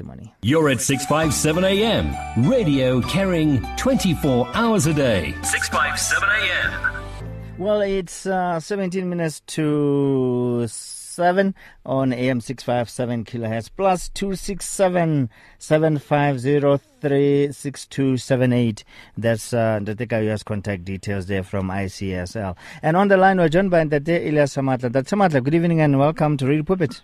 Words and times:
testimony. 0.00 0.34
You're 0.42 0.68
at 0.70 0.80
657 0.80 1.64
AM. 1.64 2.48
Radio 2.48 3.00
carrying 3.02 3.60
24 3.76 4.48
hours 4.54 4.86
a 4.86 4.94
day. 4.94 5.34
657 5.42 6.28
AM. 6.28 7.02
Well, 7.58 7.82
it's 7.82 8.24
uh, 8.24 8.58
17 8.58 9.06
minutes 9.08 9.40
to 9.48 10.64
7 10.66 11.54
on 11.84 12.12
AM 12.14 12.40
657 12.40 13.24
kilohertz 13.26 13.68
plus 13.76 14.08
267 14.10 15.28
750 15.58 16.60
That's 19.18 19.52
uh, 19.52 19.80
the 19.82 19.94
Tekayu's 19.94 20.42
contact 20.42 20.86
details 20.86 21.26
there 21.26 21.42
from 21.42 21.68
ICSL. 21.68 22.56
And 22.82 22.96
on 22.96 23.08
the 23.08 23.18
line, 23.18 23.36
we're 23.36 23.50
joined 23.50 23.70
by 23.70 23.84
Ndate 23.84 24.26
Elias 24.26 24.56
Shamatla. 24.56 24.90
Dr. 24.92 25.16
Shamatla, 25.16 25.44
good 25.44 25.54
evening 25.54 25.82
and 25.82 25.98
welcome 25.98 26.38
to 26.38 26.46
Radio 26.46 26.62
Pulpit. 26.62 27.02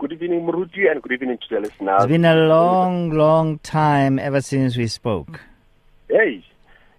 Good 0.00 0.12
evening, 0.14 0.46
Muruti, 0.46 0.90
and 0.90 1.02
good 1.02 1.12
evening 1.12 1.36
to 1.36 1.54
the 1.54 1.60
listeners. 1.60 1.96
It's 1.98 2.06
been 2.06 2.24
a 2.24 2.34
long, 2.34 3.10
long 3.10 3.58
time 3.58 4.18
ever 4.18 4.40
since 4.40 4.74
we 4.74 4.86
spoke. 4.86 5.42
Hey, 6.08 6.42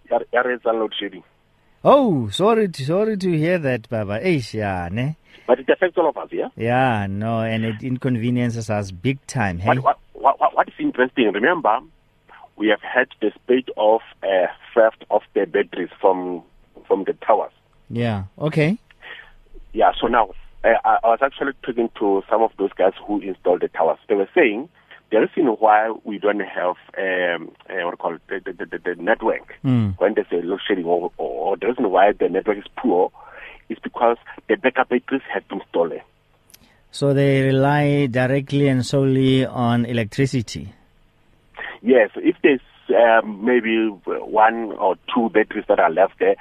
there 0.08 0.52
is 0.54 0.60
a 0.66 0.72
load 0.72 0.94
shedding. 1.00 1.24
Oh, 1.84 2.30
sorry, 2.30 2.68
to, 2.68 2.86
sorry 2.86 3.18
to 3.18 3.32
hear 3.36 3.58
that, 3.58 3.90
Baba. 3.90 4.20
Eish, 4.20 4.54
yeah, 4.54 4.88
ne? 4.92 5.18
But 5.48 5.62
it 5.62 5.70
affects 5.70 5.98
all 5.98 6.10
of 6.10 6.16
us, 6.16 6.30
yeah? 6.32 6.50
Yeah, 6.56 7.08
no, 7.10 7.40
and 7.40 7.66
it 7.66 7.82
inconveniences 7.82 8.70
us 8.70 8.92
big 8.92 9.26
time. 9.26 9.58
Hey? 9.58 9.80
What, 9.80 9.98
what, 10.14 10.40
what, 10.40 10.56
what 10.56 10.68
is 10.68 10.76
interesting, 10.78 11.32
remember, 11.34 11.80
we 12.56 12.68
have 12.68 12.82
had 12.82 13.08
the 13.20 13.32
spate 13.34 13.70
of 13.78 14.02
uh, 14.22 14.46
theft 14.76 15.06
of 15.10 15.24
the 15.34 15.48
batteries 15.48 15.90
from 16.00 16.44
from 16.88 17.06
the 17.06 17.14
towers. 17.14 17.52
Yeah, 17.90 18.26
okay. 18.38 18.78
Yeah, 19.74 19.92
so 20.00 20.06
now, 20.06 20.30
uh, 20.64 20.70
I 20.84 21.08
was 21.08 21.20
actually 21.22 21.54
talking 21.64 21.90
to 22.00 22.24
some 22.30 22.42
of 22.42 22.52
those 22.58 22.72
guys 22.74 22.94
who 23.06 23.20
installed 23.20 23.62
the 23.62 23.68
towers. 23.68 24.00
They 24.08 24.16
were 24.16 24.30
saying 24.36 24.70
the 25.12 25.20
reason 25.20 25.46
why 25.60 25.94
we 26.04 26.20
don't 26.20 26.40
have 26.40 26.76
um, 26.98 27.52
uh, 27.70 27.86
what 27.86 27.98
call 27.98 28.16
it, 28.16 28.22
the, 28.30 28.54
the, 28.54 28.66
the, 28.66 28.78
the 28.78 28.96
network 29.02 29.54
mm. 29.64 30.00
when 30.00 30.14
there's 30.14 30.28
a 30.32 30.46
load 30.46 30.60
shedding, 30.68 30.86
or, 30.86 31.12
or 31.18 31.58
the 31.58 31.68
reason 31.68 31.90
why 31.90 32.12
the 32.14 32.30
network 32.30 32.58
is 32.58 32.64
poor 32.78 33.12
is 33.70 33.78
because 33.84 34.18
the 34.48 34.56
backup 34.56 34.90
batteries 34.90 35.22
have 35.34 35.48
been 35.48 35.62
stolen. 35.70 36.02
So 36.92 37.14
they 37.14 37.42
rely 37.42 38.08
directly 38.08 38.68
and 38.68 38.86
solely 38.86 39.46
on 39.46 39.86
electricity. 39.86 40.74
Yes, 41.82 42.10
if 42.18 42.36
there's 42.44 42.62
um, 42.90 43.44
maybe 43.44 43.88
one 43.88 44.74
or 44.74 44.96
two 45.14 45.30
batteries 45.30 45.66
that 45.68 45.80
are 45.80 45.90
left 45.90 46.20
there, 46.20 46.36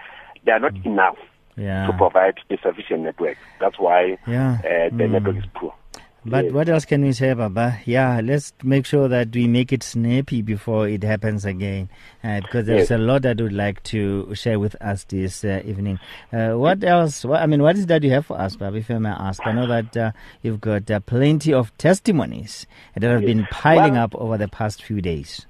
they 0.45 0.53
are 0.53 0.61
not 0.61 0.75
mm. 0.75 0.87
enough 0.87 1.17
yeah. 1.57 1.87
to 1.87 1.93
provide 1.93 2.35
a 2.51 2.57
sufficient 2.63 3.03
network. 3.03 3.39
That's 3.61 3.79
why 3.79 4.19
yeah. 4.27 4.59
uh, 4.59 4.97
the 4.97 5.05
mm. 5.05 5.11
network 5.11 5.37
is 5.37 5.45
poor. 5.55 5.75
But 6.23 6.45
yes. 6.45 6.53
what 6.53 6.69
else 6.69 6.85
can 6.85 7.03
we 7.03 7.13
say, 7.13 7.33
Baba? 7.33 7.81
Yeah, 7.87 8.21
let's 8.23 8.53
make 8.63 8.85
sure 8.85 9.09
that 9.09 9.31
we 9.33 9.47
make 9.47 9.73
it 9.73 9.83
snappy 9.83 10.43
before 10.43 10.87
it 10.87 11.03
happens 11.03 11.47
again, 11.47 11.89
uh, 12.23 12.43
because 12.43 12.67
there's 12.67 12.91
yes. 12.91 12.99
a 12.99 12.99
lot 12.99 13.23
that 13.23 13.41
would 13.41 13.55
like 13.55 13.83
to 13.85 14.35
share 14.35 14.59
with 14.59 14.77
us 14.83 15.05
this 15.05 15.45
uh, 15.45 15.63
evening. 15.65 15.99
Uh, 16.31 16.51
what 16.51 16.85
else? 16.85 17.25
What, 17.25 17.41
I 17.41 17.47
mean, 17.47 17.63
what 17.63 17.79
is 17.79 17.87
that 17.87 18.03
you 18.03 18.11
have 18.11 18.27
for 18.27 18.39
us, 18.39 18.55
Baba? 18.55 18.77
If 18.77 18.91
I 18.91 18.99
may 18.99 19.09
ask, 19.09 19.41
I 19.47 19.53
know 19.53 19.67
that 19.67 19.97
uh, 19.97 20.13
you've 20.43 20.61
got 20.61 20.91
uh, 20.91 21.01
plenty 21.01 21.55
of 21.55 21.75
testimonies 21.79 22.67
that 22.95 23.11
have 23.11 23.23
yes. 23.23 23.27
been 23.27 23.47
piling 23.51 23.95
well, 23.95 24.05
up 24.05 24.15
over 24.15 24.37
the 24.37 24.49
past 24.49 24.83
few 24.83 25.01
days. 25.01 25.47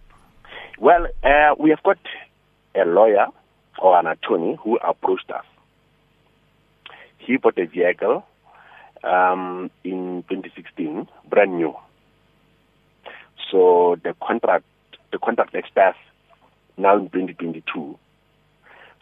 Well, 0.78 1.08
uh, 1.24 1.56
we 1.58 1.70
have 1.70 1.82
got 1.82 1.98
a 2.76 2.84
lawyer 2.84 3.26
or 3.82 3.98
an 3.98 4.06
attorney 4.06 4.56
who 4.62 4.78
approached 4.78 5.32
us. 5.32 5.44
He 7.20 7.36
bought 7.36 7.58
a 7.58 7.66
vehicle 7.66 8.24
um, 9.04 9.70
in 9.84 10.24
2016, 10.28 11.06
brand 11.28 11.56
new. 11.56 11.74
So 13.50 13.96
the 14.02 14.14
contract, 14.22 14.64
the 15.12 15.18
contract 15.18 15.54
expires 15.54 15.96
now 16.76 16.96
in 16.96 17.04
2022. 17.10 17.98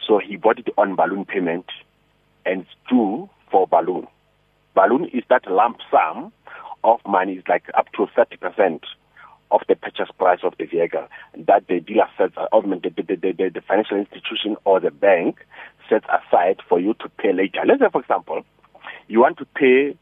So 0.06 0.18
he 0.18 0.36
bought 0.36 0.58
it 0.58 0.68
on 0.76 0.96
balloon 0.96 1.24
payment, 1.24 1.66
and 2.44 2.62
it's 2.62 2.70
due 2.88 3.28
for 3.50 3.66
balloon. 3.66 4.06
Balloon 4.74 5.06
is 5.12 5.24
that 5.28 5.50
lump 5.50 5.78
sum 5.90 6.32
of 6.84 7.00
money, 7.06 7.34
is 7.34 7.44
like 7.48 7.64
up 7.76 7.86
to 7.96 8.06
30 8.14 8.36
percent 8.36 8.84
of 9.50 9.60
the 9.68 9.74
purchase 9.74 10.08
price 10.18 10.40
of 10.42 10.54
the 10.58 10.66
vehicle 10.66 11.06
that 11.46 11.66
the 11.68 11.80
dealer 11.80 12.08
sets, 12.16 12.34
or 12.52 12.62
the, 12.62 12.68
the, 12.68 13.02
the, 13.02 13.32
the, 13.32 13.50
the 13.54 13.62
financial 13.66 13.96
institution 13.96 14.56
or 14.64 14.78
the 14.80 14.90
bank 14.90 15.44
sets 15.88 16.06
aside 16.06 16.60
for 16.68 16.78
you 16.80 16.94
to 16.94 17.08
pay 17.08 17.32
later. 17.32 17.60
Let's 17.66 17.80
say, 17.80 17.88
for 17.90 18.00
example, 18.00 18.42
you 19.08 19.20
want 19.20 19.38
to 19.38 19.44
pay 19.44 19.96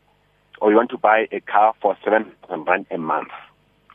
or 0.60 0.70
you 0.70 0.76
want 0.76 0.90
to 0.90 0.98
buy 0.98 1.26
a 1.32 1.40
car 1.40 1.74
for 1.80 1.96
seven 2.04 2.32
thousand 2.42 2.64
rand 2.66 2.86
a 2.90 2.98
month. 2.98 3.28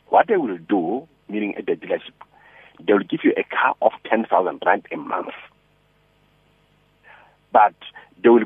What 0.08 0.28
they 0.28 0.36
will 0.36 0.58
do, 0.58 1.08
meaning 1.28 1.54
at 1.56 1.66
the 1.66 1.72
dealership, 1.72 2.12
they 2.80 2.92
will 2.92 3.00
give 3.00 3.20
you 3.24 3.32
a 3.36 3.44
car 3.44 3.74
of 3.82 3.92
ten 4.08 4.24
thousand 4.24 4.62
rand 4.64 4.86
a 4.92 4.96
month, 4.96 5.34
but 7.52 7.74
they 8.22 8.28
will 8.28 8.44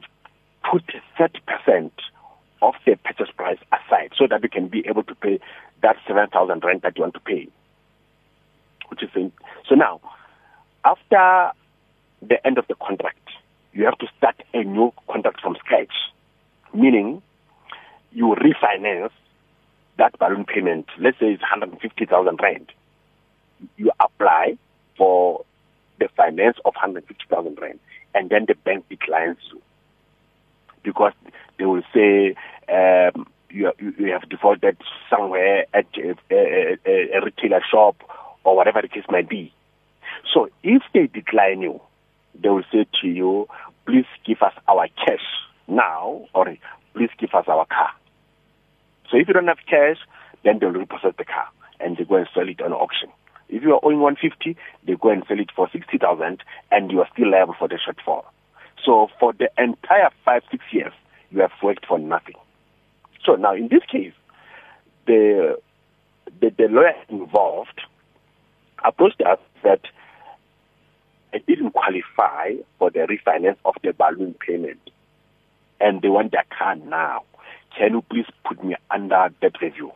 put 0.70 0.84
thirty 1.18 1.40
percent 1.46 1.92
of 2.62 2.74
the 2.86 2.96
purchase 3.04 3.32
price 3.36 3.58
aside 3.72 4.12
so 4.16 4.26
that 4.28 4.42
you 4.42 4.48
can 4.48 4.68
be 4.68 4.86
able 4.86 5.02
to 5.02 5.14
pay 5.14 5.38
that 5.82 5.96
seven 6.06 6.28
thousand 6.28 6.64
rand 6.64 6.82
that 6.82 6.96
you 6.96 7.02
want 7.02 7.14
to 7.14 7.20
pay. 7.20 7.48
Which 8.88 9.02
is 9.02 9.10
so 9.68 9.74
now, 9.74 10.00
after 10.84 11.52
the 12.22 12.44
end 12.46 12.56
of 12.56 12.66
the 12.68 12.74
contract, 12.76 13.25
you 13.76 13.84
have 13.84 13.98
to 13.98 14.06
start 14.16 14.36
a 14.54 14.64
new 14.64 14.90
contract 15.08 15.40
from 15.42 15.54
scratch, 15.56 15.92
meaning 16.72 17.22
you 18.10 18.34
refinance 18.34 19.10
that 19.98 20.18
balloon 20.18 20.46
payment. 20.46 20.86
Let's 20.98 21.18
say 21.18 21.26
it's 21.26 21.42
150,000 21.42 22.40
rand. 22.42 22.72
You 23.76 23.90
apply 24.00 24.56
for 24.96 25.44
the 26.00 26.08
finance 26.16 26.56
of 26.64 26.74
150,000 26.74 27.58
rand, 27.60 27.78
and 28.14 28.30
then 28.30 28.46
the 28.48 28.54
bank 28.54 28.88
declines 28.88 29.38
you 29.52 29.60
because 30.82 31.12
they 31.58 31.66
will 31.66 31.82
say 31.92 32.34
um, 32.72 33.26
you, 33.50 33.70
you 33.78 34.12
have 34.12 34.28
defaulted 34.30 34.78
somewhere 35.10 35.66
at 35.74 35.86
a, 35.98 36.14
a, 36.30 36.78
a, 36.86 37.18
a 37.18 37.24
retailer 37.24 37.60
shop 37.70 37.96
or 38.44 38.56
whatever 38.56 38.80
the 38.80 38.88
case 38.88 39.04
might 39.10 39.28
be. 39.28 39.52
So 40.32 40.48
if 40.62 40.82
they 40.94 41.08
decline 41.08 41.60
you, 41.60 41.80
they 42.42 42.48
will 42.48 42.64
say 42.72 42.86
to 43.02 43.08
you, 43.08 43.48
please 43.86 44.06
give 44.24 44.42
us 44.42 44.52
our 44.68 44.88
cash 45.04 45.24
now 45.68 46.26
or 46.34 46.46
please 46.94 47.10
give 47.18 47.30
us 47.34 47.44
our 47.48 47.66
car. 47.66 47.90
So 49.10 49.16
if 49.16 49.28
you 49.28 49.34
don't 49.34 49.46
have 49.46 49.58
cash, 49.68 49.98
then 50.44 50.58
they'll 50.58 50.70
repossess 50.70 51.14
the 51.16 51.24
car 51.24 51.48
and 51.80 51.96
they 51.96 52.04
go 52.04 52.16
and 52.16 52.28
sell 52.34 52.48
it 52.48 52.60
on 52.60 52.72
auction. 52.72 53.10
If 53.48 53.62
you 53.62 53.74
are 53.74 53.80
owing 53.82 54.00
150, 54.00 54.58
they 54.86 54.94
go 54.94 55.10
and 55.10 55.22
sell 55.28 55.38
it 55.38 55.50
for 55.54 55.68
60,000 55.70 56.42
and 56.70 56.90
you 56.90 57.00
are 57.00 57.08
still 57.12 57.30
liable 57.30 57.54
for 57.58 57.68
the 57.68 57.78
shortfall. 57.78 58.24
So 58.84 59.08
for 59.18 59.32
the 59.32 59.50
entire 59.58 60.10
five, 60.24 60.42
six 60.50 60.64
years, 60.72 60.92
you 61.30 61.40
have 61.40 61.52
worked 61.62 61.86
for 61.86 61.98
nothing. 61.98 62.34
So 63.24 63.34
now 63.34 63.54
in 63.54 63.68
this 63.68 63.82
case, 63.90 64.12
the 65.06 65.58
the, 66.40 66.50
the 66.56 66.66
lawyer 66.68 66.94
involved 67.08 67.80
approached 68.84 69.20
us 69.22 69.38
that 69.62 69.80
I 71.36 71.40
didn't 71.46 71.72
qualify 71.72 72.54
for 72.78 72.90
the 72.90 73.00
refinance 73.00 73.58
of 73.66 73.74
the 73.82 73.92
balloon 73.92 74.34
payment 74.34 74.80
and 75.78 76.00
they 76.00 76.08
want 76.08 76.32
their 76.32 76.44
car 76.56 76.76
now. 76.76 77.24
Can 77.76 77.92
you 77.92 78.02
please 78.08 78.24
put 78.48 78.64
me 78.64 78.74
under 78.90 79.28
debt 79.42 79.52
review? 79.60 79.92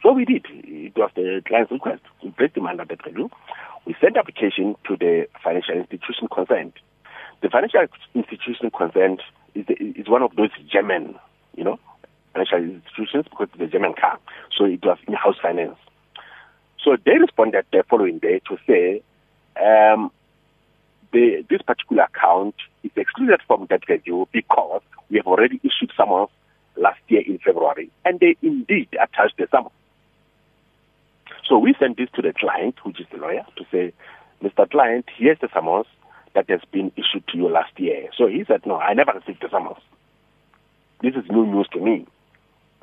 So 0.00 0.12
we 0.12 0.24
did. 0.24 0.46
It 0.48 0.96
was 0.96 1.10
the 1.16 1.42
client's 1.44 1.72
request. 1.72 2.02
We 2.22 2.30
placed 2.30 2.56
him 2.56 2.68
under 2.68 2.84
debt 2.84 3.04
review. 3.04 3.30
We 3.84 3.96
sent 4.00 4.16
application 4.16 4.76
to 4.86 4.96
the 4.96 5.26
financial 5.42 5.74
institution 5.74 6.28
concerned. 6.32 6.74
The 7.42 7.48
financial 7.48 7.86
institution 8.14 8.70
concerned 8.70 9.20
is, 9.56 9.66
the, 9.66 9.74
is 9.74 10.08
one 10.08 10.22
of 10.22 10.36
those 10.36 10.50
German, 10.70 11.16
you 11.56 11.64
know, 11.64 11.80
financial 12.32 12.58
institutions 12.58 13.26
because 13.28 13.48
it's 13.54 13.62
a 13.62 13.66
German 13.66 13.94
car. 14.00 14.20
So 14.56 14.66
it 14.66 14.84
was 14.84 14.98
in-house 15.08 15.38
finance. 15.42 15.78
So 16.84 16.96
they 17.04 17.18
responded 17.18 17.66
the 17.72 17.82
following 17.90 18.20
day 18.20 18.40
to 18.48 18.56
say, 18.68 19.02
um, 19.60 20.12
the, 21.12 21.44
this 21.48 21.62
particular 21.62 22.04
account 22.04 22.54
is 22.82 22.90
excluded 22.96 23.40
from 23.46 23.66
debt 23.66 23.88
review 23.88 24.28
because 24.32 24.82
we 25.10 25.16
have 25.16 25.26
already 25.26 25.60
issued 25.62 25.92
summons 25.96 26.28
last 26.76 27.00
year 27.08 27.22
in 27.26 27.38
February, 27.38 27.90
and 28.04 28.20
they 28.20 28.36
indeed 28.42 28.88
attached 28.92 29.36
the 29.36 29.46
summons. 29.50 29.74
So 31.48 31.58
we 31.58 31.74
sent 31.78 31.96
this 31.96 32.08
to 32.14 32.22
the 32.22 32.32
client, 32.32 32.76
which 32.84 33.00
is 33.00 33.06
the 33.10 33.18
lawyer, 33.18 33.44
to 33.56 33.64
say, 33.70 33.92
Mr. 34.42 34.70
Client, 34.70 35.06
here's 35.16 35.38
the 35.40 35.48
summons 35.52 35.86
that 36.34 36.48
has 36.50 36.60
been 36.70 36.92
issued 36.96 37.26
to 37.28 37.36
you 37.36 37.48
last 37.48 37.78
year. 37.80 38.08
So 38.16 38.26
he 38.26 38.44
said, 38.46 38.66
no, 38.66 38.76
I 38.76 38.94
never 38.94 39.12
received 39.12 39.42
the 39.42 39.48
summons. 39.50 39.78
This 41.02 41.14
is 41.14 41.24
new 41.30 41.46
news 41.46 41.68
to 41.72 41.80
me. 41.80 42.06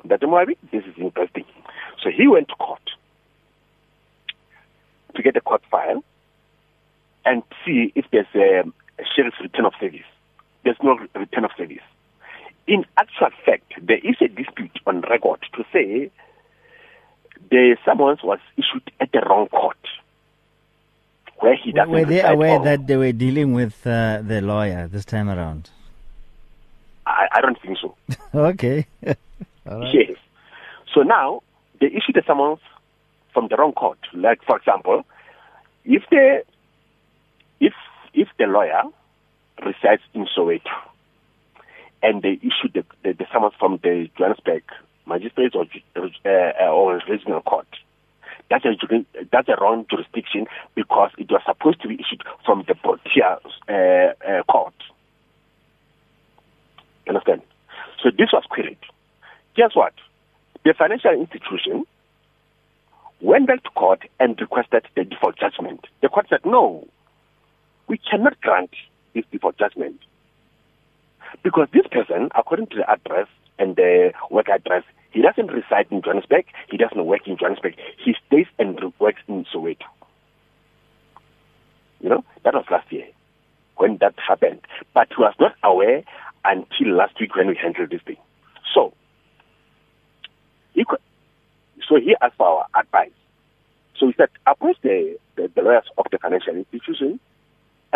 That 0.04 0.20
this 0.20 0.84
is 0.84 0.94
interesting. 0.98 1.44
So 2.02 2.10
he 2.10 2.28
went 2.28 2.48
to 2.48 2.54
court 2.56 2.82
to 5.14 5.22
get 5.22 5.36
a 5.36 5.40
court 5.40 5.62
file 5.70 6.04
and 7.26 7.42
see 7.64 7.92
if 7.94 8.06
there's 8.12 8.26
a, 8.34 8.62
sheriff's 9.14 9.40
return 9.40 9.66
of 9.66 9.74
service. 9.78 10.06
There's 10.64 10.76
no 10.82 10.96
return 11.14 11.44
of 11.44 11.50
service. 11.58 11.82
In 12.66 12.86
actual 12.96 13.28
fact, 13.44 13.74
there 13.82 13.98
is 13.98 14.16
a 14.20 14.28
dispute 14.28 14.78
on 14.86 15.02
record 15.02 15.40
to 15.54 15.64
say 15.72 16.10
the 17.50 17.76
summons 17.84 18.20
was 18.22 18.38
issued 18.56 18.90
at 19.00 19.12
the 19.12 19.20
wrong 19.28 19.48
court. 19.48 19.76
Where 21.38 21.54
he 21.54 21.72
doesn't 21.72 21.92
Were 21.92 22.04
they 22.04 22.22
aware 22.22 22.58
that 22.60 22.86
they 22.86 22.96
were 22.96 23.12
dealing 23.12 23.52
with 23.52 23.86
uh, 23.86 24.22
the 24.22 24.40
lawyer 24.40 24.88
this 24.88 25.04
time 25.04 25.28
around? 25.28 25.70
I, 27.06 27.26
I 27.32 27.40
don't 27.42 27.60
think 27.60 27.76
so. 27.78 27.94
okay. 28.34 28.86
All 29.06 29.80
right. 29.80 29.94
Yes. 29.94 30.16
So 30.94 31.02
now 31.02 31.42
they 31.80 31.88
issued 31.88 32.14
the 32.14 32.22
summons 32.26 32.60
from 33.34 33.48
the 33.48 33.56
wrong 33.56 33.72
court. 33.72 33.98
Like 34.14 34.42
for 34.44 34.56
example, 34.56 35.04
if 35.84 36.02
the 36.10 36.42
if 38.16 38.28
the 38.38 38.46
lawyer 38.46 38.82
resides 39.64 40.02
in 40.14 40.26
Soweto 40.36 40.72
and 42.02 42.22
they 42.22 42.40
issue 42.42 42.68
the, 42.74 42.84
the, 43.04 43.12
the 43.12 43.26
summons 43.32 43.54
from 43.58 43.78
the 43.82 44.08
Johannesburg 44.16 44.64
magistrate 45.06 45.54
or 45.54 45.66
uh, 46.24 46.70
or 46.70 47.00
regional 47.08 47.42
court, 47.42 47.68
that's 48.50 48.64
a 48.64 48.74
that's 49.30 49.48
a 49.48 49.56
wrong 49.60 49.86
jurisdiction 49.88 50.46
because 50.74 51.10
it 51.18 51.30
was 51.30 51.42
supposed 51.46 51.80
to 51.82 51.88
be 51.88 51.94
issued 51.94 52.22
from 52.44 52.64
the 52.66 52.74
Protea 52.74 53.38
uh, 53.68 53.72
uh, 54.28 54.42
court. 54.44 54.74
You 57.06 57.10
understand? 57.10 57.42
So 58.02 58.10
this 58.10 58.30
was 58.32 58.44
queried. 58.48 58.78
Guess 59.54 59.74
what? 59.74 59.94
The 60.64 60.74
financial 60.74 61.12
institution 61.12 61.84
went 63.20 63.46
back 63.46 63.62
to 63.62 63.70
court 63.70 64.02
and 64.18 64.38
requested 64.40 64.84
the 64.94 65.04
default 65.04 65.38
judgment. 65.38 65.86
The 66.02 66.08
court 66.08 66.26
said, 66.28 66.40
no, 66.44 66.86
we 67.88 67.98
cannot 67.98 68.40
grant 68.40 68.70
this 69.14 69.24
before 69.30 69.52
judgment. 69.52 70.00
Because 71.42 71.68
this 71.72 71.86
person, 71.90 72.28
according 72.36 72.68
to 72.68 72.76
the 72.76 72.90
address 72.90 73.28
and 73.58 73.76
the 73.76 74.12
work 74.30 74.48
address, 74.48 74.84
he 75.10 75.22
doesn't 75.22 75.52
reside 75.52 75.86
in 75.90 76.02
Johannesburg, 76.02 76.44
he 76.70 76.76
doesn't 76.76 77.04
work 77.04 77.26
in 77.26 77.36
Johannesburg, 77.38 77.74
he 78.04 78.14
stays 78.26 78.46
and 78.58 78.78
works 78.98 79.22
in 79.28 79.44
Soweto. 79.52 79.86
You 82.00 82.10
know, 82.10 82.24
that 82.44 82.54
was 82.54 82.64
last 82.70 82.90
year 82.92 83.06
when 83.76 83.98
that 83.98 84.14
happened. 84.18 84.60
But 84.94 85.08
he 85.08 85.16
was 85.18 85.34
not 85.40 85.54
aware 85.62 86.02
until 86.44 86.94
last 86.94 87.18
week 87.20 87.34
when 87.34 87.48
we 87.48 87.56
handled 87.56 87.90
this 87.90 88.02
thing. 88.02 88.16
So, 88.74 88.92
he 90.74 90.84
could, 90.84 91.00
so 91.88 91.96
he 91.96 92.14
asked 92.20 92.36
for 92.36 92.46
our 92.46 92.66
advice. 92.78 93.10
So 93.98 94.06
we 94.06 94.14
said, 94.16 94.28
approach 94.46 94.76
the, 94.82 95.16
the, 95.36 95.50
the 95.54 95.62
lawyers 95.62 95.84
of 95.96 96.06
the 96.10 96.18
financial 96.18 96.54
institution 96.54 97.18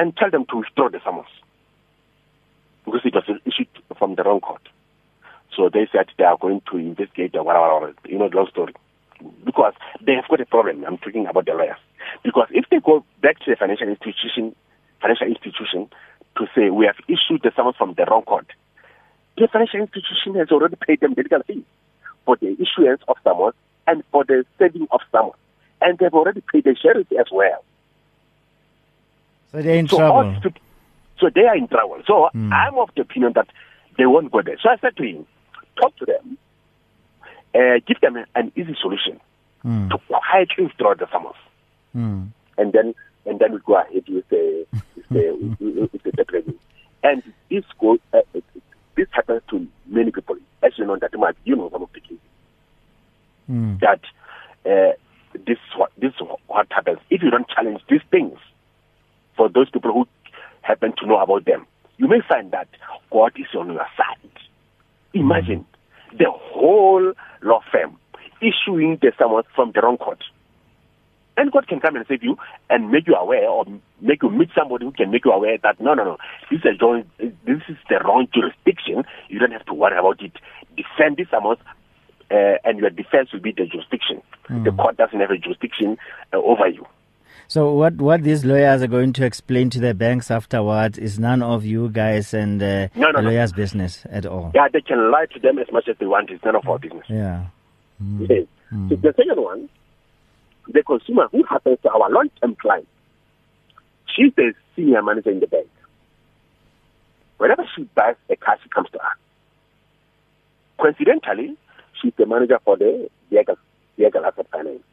and 0.01 0.17
tell 0.17 0.31
them 0.31 0.47
to 0.49 0.57
withdraw 0.57 0.89
the 0.89 0.99
summons 1.05 1.29
because 2.87 3.03
it 3.05 3.15
was 3.15 3.25
issued 3.45 3.69
from 3.99 4.15
the 4.15 4.23
wrong 4.23 4.41
court. 4.41 4.67
So 5.55 5.69
they 5.69 5.89
said 5.93 6.07
they 6.17 6.25
are 6.25 6.39
going 6.41 6.63
to 6.71 6.79
investigate 6.79 7.33
the 7.33 7.43
whatever, 7.43 7.93
you 8.09 8.19
know, 8.19 8.31
long 8.33 8.49
story. 8.51 8.75
Because 9.45 9.75
they 10.01 10.15
have 10.15 10.27
got 10.27 10.41
a 10.41 10.47
problem. 10.47 10.85
I'm 10.87 10.97
talking 10.97 11.27
about 11.27 11.45
the 11.45 11.53
lawyers. 11.53 11.77
Because 12.25 12.49
if 12.51 12.65
they 12.71 12.81
go 12.81 13.05
back 13.21 13.41
to 13.41 13.51
the 13.51 13.57
financial 13.57 13.89
institution, 13.89 14.57
financial 15.03 15.27
institution 15.27 15.91
to 16.39 16.47
say 16.55 16.71
we 16.71 16.87
have 16.87 16.97
issued 17.07 17.43
the 17.43 17.53
summons 17.55 17.77
from 17.77 17.93
the 17.93 18.07
wrong 18.09 18.23
court, 18.23 18.47
the 19.37 19.49
financial 19.53 19.81
institution 19.81 20.35
has 20.37 20.49
already 20.49 20.77
paid 20.77 21.01
them 21.01 21.13
the 21.13 21.25
legal 21.25 21.43
fees 21.43 21.65
for 22.25 22.39
the 22.41 22.57
issuance 22.57 23.03
of 23.07 23.17
summons 23.23 23.53
and 23.87 24.03
for 24.13 24.25
the 24.25 24.47
sending 24.57 24.89
of 24.93 25.01
summons. 25.13 25.37
And 25.83 25.99
they've 25.99 26.15
already 26.15 26.41
paid 26.41 26.65
the 26.65 26.75
sheriff 26.81 27.13
as 27.13 27.27
well. 27.31 27.63
So 29.53 29.63
they're 29.63 29.77
in 29.77 29.89
So, 29.89 29.99
trouble. 29.99 30.41
to- 30.43 30.61
so 31.19 31.29
they 31.35 31.47
are 31.47 31.57
in 31.57 31.69
trouble. 31.69 32.03
So 32.07 32.31
I'm 32.35 32.79
of 32.79 32.91
the 32.95 33.03
opinion 33.03 33.33
that 33.35 33.49
they 33.99 34.07
won't 34.07 34.31
go 34.31 34.43
there. 34.43 34.57
So 34.63 34.71
I 34.71 34.77
said 34.79 34.97
to 34.97 35.03
him, 35.03 35.27
talk 35.81 35.95
to 35.97 36.07
them, 36.07 36.39
uh, 37.55 37.81
give 37.87 38.01
them 38.01 38.17
an 38.35 38.53
easy 38.57 38.75
solution 38.81 39.21
Mm. 39.65 39.91
to 39.91 39.99
quietly 40.09 40.65
withdraw 40.65 40.95
the 40.95 41.07
summons, 41.13 41.35
Mm. 41.95 42.29
and 42.57 42.73
then 42.73 42.95
and 43.27 43.39
then 43.39 43.53
we 43.53 43.59
go 43.59 43.75
ahead 43.77 44.09
with 44.09 44.27
the 44.29 44.67
with 44.97 45.09
the, 45.11 45.33
with 45.93 46.03
the. 46.03 46.55
And 47.03 47.23
this 47.51 47.65
goes, 47.79 47.99
uh, 48.15 48.21
this 48.95 49.09
happens 49.13 49.43
to 49.51 49.67
many 49.87 50.11
people. 50.11 50.37
As 50.63 50.79
you 50.79 50.87
know, 50.87 50.97
that 50.97 51.13
might 51.19 51.35
you 51.45 51.57
know 51.57 51.69
some 51.71 51.83
of 51.83 51.93
the 51.93 52.01
cases 52.01 52.19
Mm. 53.51 53.81
that 53.81 54.01
uh, 54.65 54.93
this 55.35 55.59
is 55.59 55.77
what 55.77 55.91
this 55.99 56.13
is 56.15 56.21
what 56.47 56.67
happens 56.71 56.99
if 57.11 57.23
you 57.23 57.31
don't 57.31 57.49
challenge 57.49 57.83
these 57.89 58.03
things. 58.11 58.39
For 59.41 59.49
those 59.49 59.71
people 59.71 59.91
who 59.91 60.07
happen 60.61 60.93
to 60.99 61.07
know 61.07 61.17
about 61.19 61.47
them, 61.47 61.65
you 61.97 62.07
may 62.07 62.21
find 62.29 62.53
that 62.53 62.69
God 63.11 63.33
is 63.37 63.47
on 63.59 63.73
your 63.73 63.87
side. 63.97 64.31
Imagine 65.15 65.65
the 66.13 66.27
whole 66.29 67.15
law 67.41 67.61
firm 67.73 67.97
issuing 68.43 68.99
the 69.01 69.13
summons 69.19 69.47
from 69.55 69.73
the 69.75 69.81
wrong 69.81 69.97
court. 69.97 70.23
And 71.39 71.51
God 71.51 71.69
can 71.69 71.81
come 71.81 71.97
and 71.97 72.05
save 72.07 72.23
you 72.23 72.37
and 72.69 72.91
make 72.91 73.07
you 73.07 73.15
aware 73.15 73.49
or 73.49 73.65
make 74.03 74.23
you 74.23 74.29
meet 74.29 74.51
somebody 74.55 74.85
who 74.85 74.93
can 74.93 75.11
make 75.11 75.25
you 75.25 75.33
aware 75.33 75.57
that 75.63 75.81
no, 75.81 75.95
no, 75.95 76.05
no, 76.05 76.17
this 76.51 76.61
is, 76.63 76.79
this 77.47 77.63
is 77.67 77.77
the 77.89 77.99
wrong 78.05 78.29
jurisdiction. 78.35 79.05
You 79.31 79.39
don't 79.39 79.53
have 79.53 79.65
to 79.65 79.73
worry 79.73 79.99
about 79.99 80.21
it. 80.21 80.33
Defend 80.77 81.17
this 81.17 81.29
summons 81.31 81.61
uh, 82.31 82.61
and 82.63 82.79
your 82.79 82.91
defense 82.91 83.33
will 83.33 83.41
be 83.41 83.53
the 83.53 83.65
jurisdiction. 83.65 84.21
The 84.65 84.73
court 84.73 84.99
doesn't 84.99 85.19
have 85.19 85.31
a 85.31 85.39
jurisdiction 85.39 85.97
uh, 86.31 86.37
over 86.37 86.69
you. 86.69 86.85
So 87.51 87.73
what 87.73 87.95
what 87.97 88.23
these 88.23 88.45
lawyers 88.45 88.81
are 88.81 88.87
going 88.87 89.13
to 89.15 89.25
explain 89.27 89.71
to 89.71 89.81
the 89.81 89.93
banks 89.93 90.31
afterwards 90.31 90.99
is 90.99 91.19
none 91.19 91.43
of 91.43 91.65
you 91.65 91.89
guys 91.89 92.33
and 92.33 92.63
uh, 92.63 92.87
No, 92.95 93.11
no, 93.11 93.13
the 93.17 93.23
no. 93.23 93.29
lawyers' 93.31 93.53
business 93.53 94.07
at 94.09 94.25
all. 94.25 94.53
Yeah, 94.55 94.69
they 94.73 94.81
can 94.81 95.11
lie 95.11 95.27
to 95.35 95.41
them 95.41 95.59
as 95.59 95.67
much 95.73 95.89
as 95.89 95.97
they 95.99 96.07
want. 96.07 96.31
It's 96.31 96.45
none 96.45 96.55
of 96.55 96.65
our 96.69 96.79
business. 96.79 97.03
Yeah. 97.09 97.47
Yes. 98.21 98.47
So 98.71 98.95
the 98.95 99.13
second 99.17 99.43
one, 99.43 99.69
the 100.69 100.85
consumer 100.85 101.27
who 101.33 101.43
happens 101.43 101.79
to 101.83 101.91
our 101.91 102.09
long-term 102.09 102.55
client, 102.55 102.87
she's 104.15 104.33
the 104.37 104.55
senior 104.77 105.03
manager 105.03 105.31
in 105.33 105.41
the 105.41 105.49
bank. 105.49 105.67
Whenever 107.39 107.65
she 107.75 107.83
buys 107.97 108.15
a 108.29 108.37
car, 108.37 108.59
she 108.63 108.69
comes 108.69 108.91
to 108.91 108.99
us. 108.99 109.17
Coincidentally, 110.79 111.57
she's 112.01 112.13
the 112.17 112.27
manager 112.27 112.61
for 112.65 112.77
the 112.77 113.11
vehicle, 113.29 113.57
vehicle 113.99 114.25
asset 114.25 114.47
finance. 114.53 114.85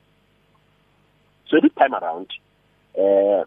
So 1.50 1.58
this 1.62 1.72
time 1.78 1.94
around, 1.94 2.32
uh, 2.98 3.46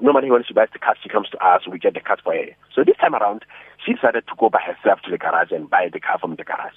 normally 0.00 0.30
when 0.30 0.44
she 0.44 0.54
buys 0.54 0.68
the 0.72 0.78
car, 0.78 0.94
she 1.02 1.08
comes 1.08 1.28
to 1.30 1.38
us, 1.44 1.62
we 1.70 1.78
get 1.78 1.94
the 1.94 2.00
car 2.00 2.18
for 2.22 2.34
her. 2.34 2.46
So 2.74 2.84
this 2.84 2.96
time 2.96 3.14
around, 3.14 3.44
she 3.84 3.94
decided 3.94 4.26
to 4.26 4.34
go 4.38 4.48
by 4.48 4.60
herself 4.60 5.00
to 5.02 5.10
the 5.10 5.18
garage 5.18 5.52
and 5.52 5.68
buy 5.68 5.88
the 5.92 6.00
car 6.00 6.18
from 6.18 6.36
the 6.36 6.44
garage. 6.44 6.74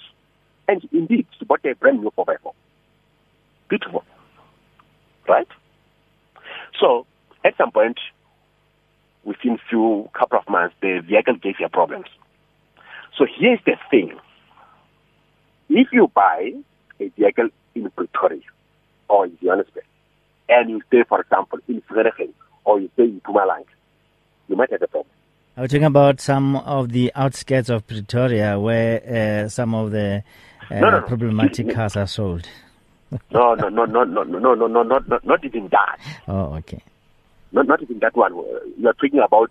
And 0.68 0.86
indeed, 0.92 1.26
she 1.38 1.44
bought 1.44 1.64
a 1.64 1.74
brand 1.74 2.00
new 2.00 2.10
4x4. 2.16 2.52
Beautiful. 3.68 4.04
Right? 5.28 5.48
So, 6.78 7.06
at 7.44 7.56
some 7.56 7.70
point, 7.72 7.98
within 9.24 9.58
few 9.68 10.08
couple 10.12 10.38
of 10.38 10.48
months, 10.48 10.74
the 10.80 11.00
vehicle 11.06 11.36
gave 11.36 11.56
her 11.58 11.68
problems. 11.68 12.06
So 13.16 13.26
here's 13.38 13.60
the 13.66 13.76
thing. 13.90 14.18
If 15.68 15.88
you 15.92 16.08
buy 16.14 16.52
a 16.98 17.08
vehicle 17.08 17.48
in 17.74 17.90
Pretoria 17.90 18.40
or 19.08 19.26
in 19.26 19.38
Johannesburg, 19.42 19.84
and 20.50 20.68
you 20.70 20.82
stay, 20.88 21.02
for 21.08 21.20
example, 21.20 21.58
in 21.68 21.80
Vereeniging 21.82 22.32
or 22.64 22.80
you 22.80 22.90
stay 22.94 23.04
in 23.04 23.20
Mpumalanga, 23.20 23.64
you 24.48 24.56
might 24.56 24.70
have 24.72 24.82
a 24.82 24.86
problem. 24.88 25.10
I 25.56 25.62
was 25.62 25.70
talking 25.70 25.84
about 25.84 26.20
some 26.20 26.56
of 26.56 26.90
the 26.92 27.12
outskirts 27.14 27.68
of 27.70 27.86
Pretoria 27.86 28.58
where 28.58 29.44
uh, 29.44 29.48
some 29.48 29.74
of 29.74 29.90
the 29.90 30.22
uh, 30.70 30.74
No, 30.80 30.90
no, 30.90 31.00
no. 31.00 31.06
problematic 31.06 31.74
cars 31.74 31.96
are 31.96 32.06
sold. 32.06 32.46
No, 33.32 33.54
no, 33.54 33.68
no, 33.68 33.84
no, 33.86 34.04
no, 34.04 34.22
no, 34.22 34.54
no, 34.54 34.66
no, 34.68 34.82
no, 34.84 35.18
not, 35.24 35.44
even 35.44 35.66
that. 35.72 35.98
Oh, 36.28 36.54
okay. 36.58 36.80
Not, 37.50 37.66
not 37.66 37.82
even 37.82 37.98
that 37.98 38.14
one. 38.16 38.32
You're 38.78 38.92
talking 38.92 39.18
about 39.18 39.50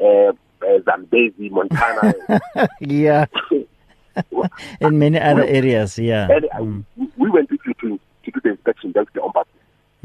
uh, 0.00 0.32
uh, 0.66 0.80
Zambezi, 0.84 1.48
Montana. 1.50 2.14
yeah, 2.80 3.26
in 4.80 4.98
many 4.98 5.20
other 5.20 5.44
areas. 5.44 5.98
Yeah, 6.00 6.26
and 6.30 6.46
uh, 6.52 6.64
we- 6.96 7.08
we 7.16 7.30
went 7.30 7.48
with 7.48 7.60
you 7.64 7.74
to, 7.74 8.00
to 8.24 8.30
do 8.32 8.40
the 8.42 8.50
inspection. 8.50 8.90
That's 8.92 9.08
the 9.12 9.20
ombudsman. 9.20 9.44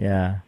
Yeah. 0.02 0.40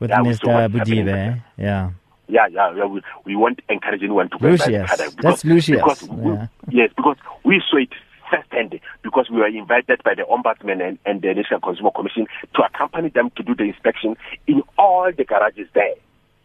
With 0.00 0.10
Yeah, 0.10 0.22
we 0.22 0.28
Mr. 0.30 0.68
Budibe. 0.72 1.42
Yeah. 1.56 1.90
Yeah, 2.28 2.46
yeah, 2.50 2.74
yeah. 2.74 2.84
We, 2.86 3.02
we 3.24 3.36
won't 3.36 3.60
encourage 3.68 4.02
anyone 4.02 4.28
to 4.30 4.38
go 4.38 4.48
and 4.48 4.58
buy 4.58 4.64
the 4.66 4.70
Lucius. 4.72 4.88
car 4.88 4.96
there 4.96 5.10
That's 5.22 5.44
Lucius, 5.44 5.76
Because 5.80 6.02
we, 6.08 6.32
yeah. 6.32 6.46
Yes, 6.70 6.90
because 6.96 7.16
we 7.44 7.62
saw 7.70 7.76
it 7.78 7.90
firsthand 8.28 8.80
because 9.02 9.30
we 9.30 9.36
were 9.38 9.46
invited 9.46 10.02
by 10.02 10.14
the 10.14 10.22
Ombudsman 10.22 10.82
and, 10.86 10.98
and 11.06 11.22
the 11.22 11.32
National 11.32 11.60
Consumer 11.60 11.92
Commission 11.94 12.26
to 12.54 12.62
accompany 12.64 13.08
them 13.10 13.30
to 13.36 13.42
do 13.44 13.54
the 13.54 13.62
inspection 13.62 14.16
in 14.48 14.62
all 14.76 15.10
the 15.16 15.24
garages 15.24 15.68
there. 15.74 15.94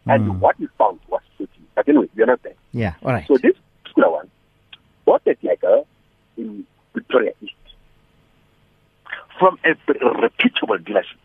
And 0.06 0.24
Hmm. 0.32 0.40
what 0.40 0.58
we 0.60 0.68
found 0.78 1.00
was 1.08 1.20
shocking. 1.38 1.64
But 1.74 1.88
anyway, 1.88 2.08
you 2.14 2.22
understand. 2.22 2.54
Yeah. 2.72 2.94
All 3.04 3.10
right. 3.12 3.26
So 3.26 3.36
this 3.36 3.56
particular 3.82 4.10
one 4.10 4.30
bought 5.04 5.22
a 5.26 5.34
Tiger 5.34 5.82
in 6.36 6.64
Pretoria 6.92 7.32
East 7.40 7.54
from 9.38 9.58
a 9.64 9.70
reputable 10.20 10.78
dealership, 10.78 11.18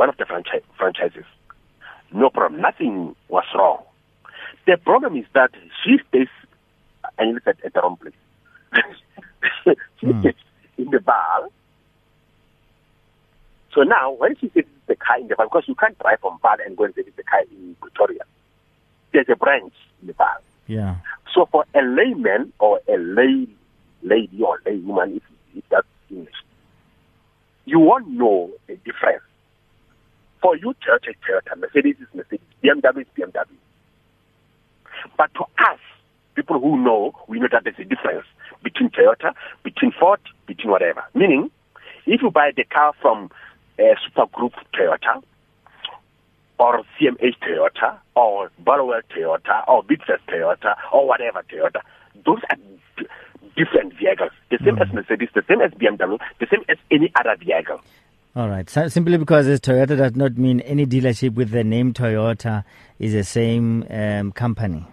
one 0.00 0.08
of 0.08 0.16
the 0.16 0.24
franchi- 0.24 0.64
franchises. 0.78 1.26
No 2.10 2.30
problem. 2.30 2.62
Nothing 2.62 3.14
was 3.28 3.44
wrong. 3.54 3.82
The 4.66 4.78
problem 4.78 5.14
is 5.14 5.26
that 5.34 5.50
she 5.84 5.98
stays 6.08 6.28
and 7.18 7.32
you 7.32 7.40
at, 7.44 7.62
at 7.62 7.74
the 7.74 7.80
wrong 7.82 7.98
place. 7.98 8.14
she 10.00 10.06
hmm. 10.06 10.22
sits 10.22 10.38
in 10.78 10.86
the 10.86 11.00
Vaal 11.00 11.50
So 13.74 13.82
now, 13.82 14.12
when 14.12 14.36
she 14.36 14.48
services 14.48 14.72
the 14.86 14.96
car 14.96 15.18
in 15.20 15.28
the 15.28 15.34
Vaal, 15.34 15.50
because 15.50 15.64
you 15.68 15.74
can't 15.74 15.98
drive 15.98 16.20
from 16.20 16.38
Vaal 16.38 16.64
and 16.64 16.78
go 16.78 16.84
and 16.84 16.94
service 16.94 17.12
the 17.14 17.22
car 17.22 17.42
in 17.50 17.76
Pretoria, 17.82 18.24
there's 19.12 19.28
a 19.28 19.36
branch 19.36 19.74
in 20.00 20.06
the 20.06 20.14
Vaal. 20.14 20.40
Yeah. 20.66 20.96
So 21.34 21.44
for 21.52 21.66
a 21.74 21.82
layman 21.82 22.54
or 22.58 22.80
a 22.88 22.96
lay 22.96 23.46
lady 24.02 24.42
or 24.42 24.62
lay 24.64 24.78
woman, 24.78 25.16
if, 25.16 25.22
if 25.54 25.68
that's 25.68 25.86
English, 26.08 26.40
you 27.66 27.80
won't 27.80 28.08
know 28.08 28.50
the 28.66 28.76
difference. 28.76 29.24
For 30.42 30.56
you, 30.56 30.74
Toyota, 30.86 31.14
Toyota, 31.26 31.58
Mercedes 31.58 31.96
is 32.00 32.08
Mercedes, 32.14 32.46
BMW 32.64 33.02
is 33.02 33.06
BMW. 33.16 33.56
But 35.16 35.32
to 35.34 35.42
us, 35.70 35.78
people 36.34 36.60
who 36.60 36.82
know, 36.82 37.14
we 37.28 37.38
know 37.38 37.48
that 37.52 37.64
there's 37.64 37.78
a 37.78 37.84
difference 37.84 38.26
between 38.62 38.90
Toyota, 38.90 39.34
between 39.62 39.92
Ford, 39.92 40.20
between 40.46 40.70
whatever. 40.70 41.04
Meaning, 41.14 41.50
if 42.06 42.22
you 42.22 42.30
buy 42.30 42.52
the 42.56 42.64
car 42.64 42.94
from 43.00 43.30
uh, 43.78 43.82
a 43.82 43.94
super 44.04 44.26
group 44.32 44.52
Toyota, 44.74 45.22
or 46.58 46.82
CMH 46.98 47.36
Toyota, 47.42 47.98
or 48.14 48.50
Burwell 48.58 49.00
Toyota, 49.14 49.66
or 49.68 49.82
Bidvest 49.84 50.20
Toyota, 50.28 50.74
or 50.92 51.06
whatever 51.06 51.42
Toyota, 51.50 51.80
those 52.24 52.40
are 52.50 52.56
d- 52.98 53.06
different 53.56 53.94
vehicles. 53.98 54.32
The 54.50 54.58
same 54.64 54.76
mm. 54.76 54.86
as 54.86 54.92
Mercedes, 54.92 55.30
the 55.34 55.44
same 55.48 55.60
as 55.60 55.70
BMW, 55.72 56.18
the 56.38 56.46
same 56.50 56.64
as 56.68 56.76
any 56.90 57.10
other 57.14 57.36
vehicle. 57.36 57.80
All 58.36 58.48
right. 58.48 58.70
So 58.70 58.86
simply 58.88 59.18
because 59.18 59.48
it's 59.48 59.66
Toyota 59.66 59.96
does 59.96 60.14
not 60.14 60.36
mean 60.36 60.60
any 60.60 60.86
dealership 60.86 61.34
with 61.34 61.50
the 61.50 61.64
name 61.64 61.92
Toyota 61.92 62.64
is 63.00 63.12
the 63.12 63.24
same 63.24 63.84
um, 63.90 64.30
company. 64.30 64.86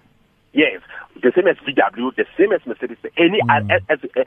Yes, 0.54 0.82
the 1.22 1.32
same 1.36 1.48
as 1.48 1.56
VW, 1.58 2.16
the 2.16 2.26
same 2.36 2.52
as 2.52 2.62
Mercedes, 2.66 2.98
any 3.16 3.40
Mm. 3.44 3.72
as, 3.72 3.82
as, 3.90 4.00
uh, 4.18 4.24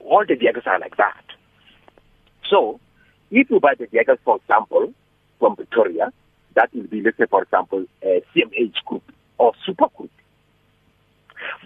all 0.00 0.24
the 0.28 0.34
vehicles 0.34 0.64
are 0.66 0.78
like 0.78 0.96
that. 0.98 1.24
So, 2.50 2.78
if 3.30 3.48
you 3.48 3.58
buy 3.58 3.74
the 3.78 3.86
vehicles, 3.86 4.18
for 4.22 4.36
example, 4.36 4.92
from 5.38 5.56
Pretoria, 5.56 6.12
that 6.54 6.68
will 6.74 6.82
be, 6.88 7.00
let's 7.00 7.16
say, 7.16 7.24
for 7.30 7.42
example, 7.42 7.86
a 8.02 8.22
CMH 8.34 8.84
group 8.84 9.02
or 9.38 9.52
super 9.64 9.86
group. 9.96 10.10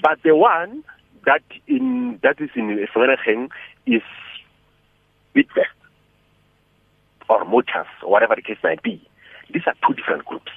But 0.00 0.23
the 0.23 0.37
one 0.37 0.85
that 1.25 1.43
in 1.66 2.21
that 2.23 2.40
is 2.40 2.50
in 2.55 2.87
Vereeniging 2.95 3.50
is 3.87 4.02
Bidvest 5.35 5.75
or 7.28 7.45
Motors 7.45 7.87
or 8.02 8.11
whatever 8.11 8.35
the 8.37 8.42
case 8.42 8.59
might 8.62 8.83
be. 8.83 9.06
These 9.52 9.62
are 9.66 9.75
two 9.87 9.95
different 9.95 10.25
groups. 10.25 10.50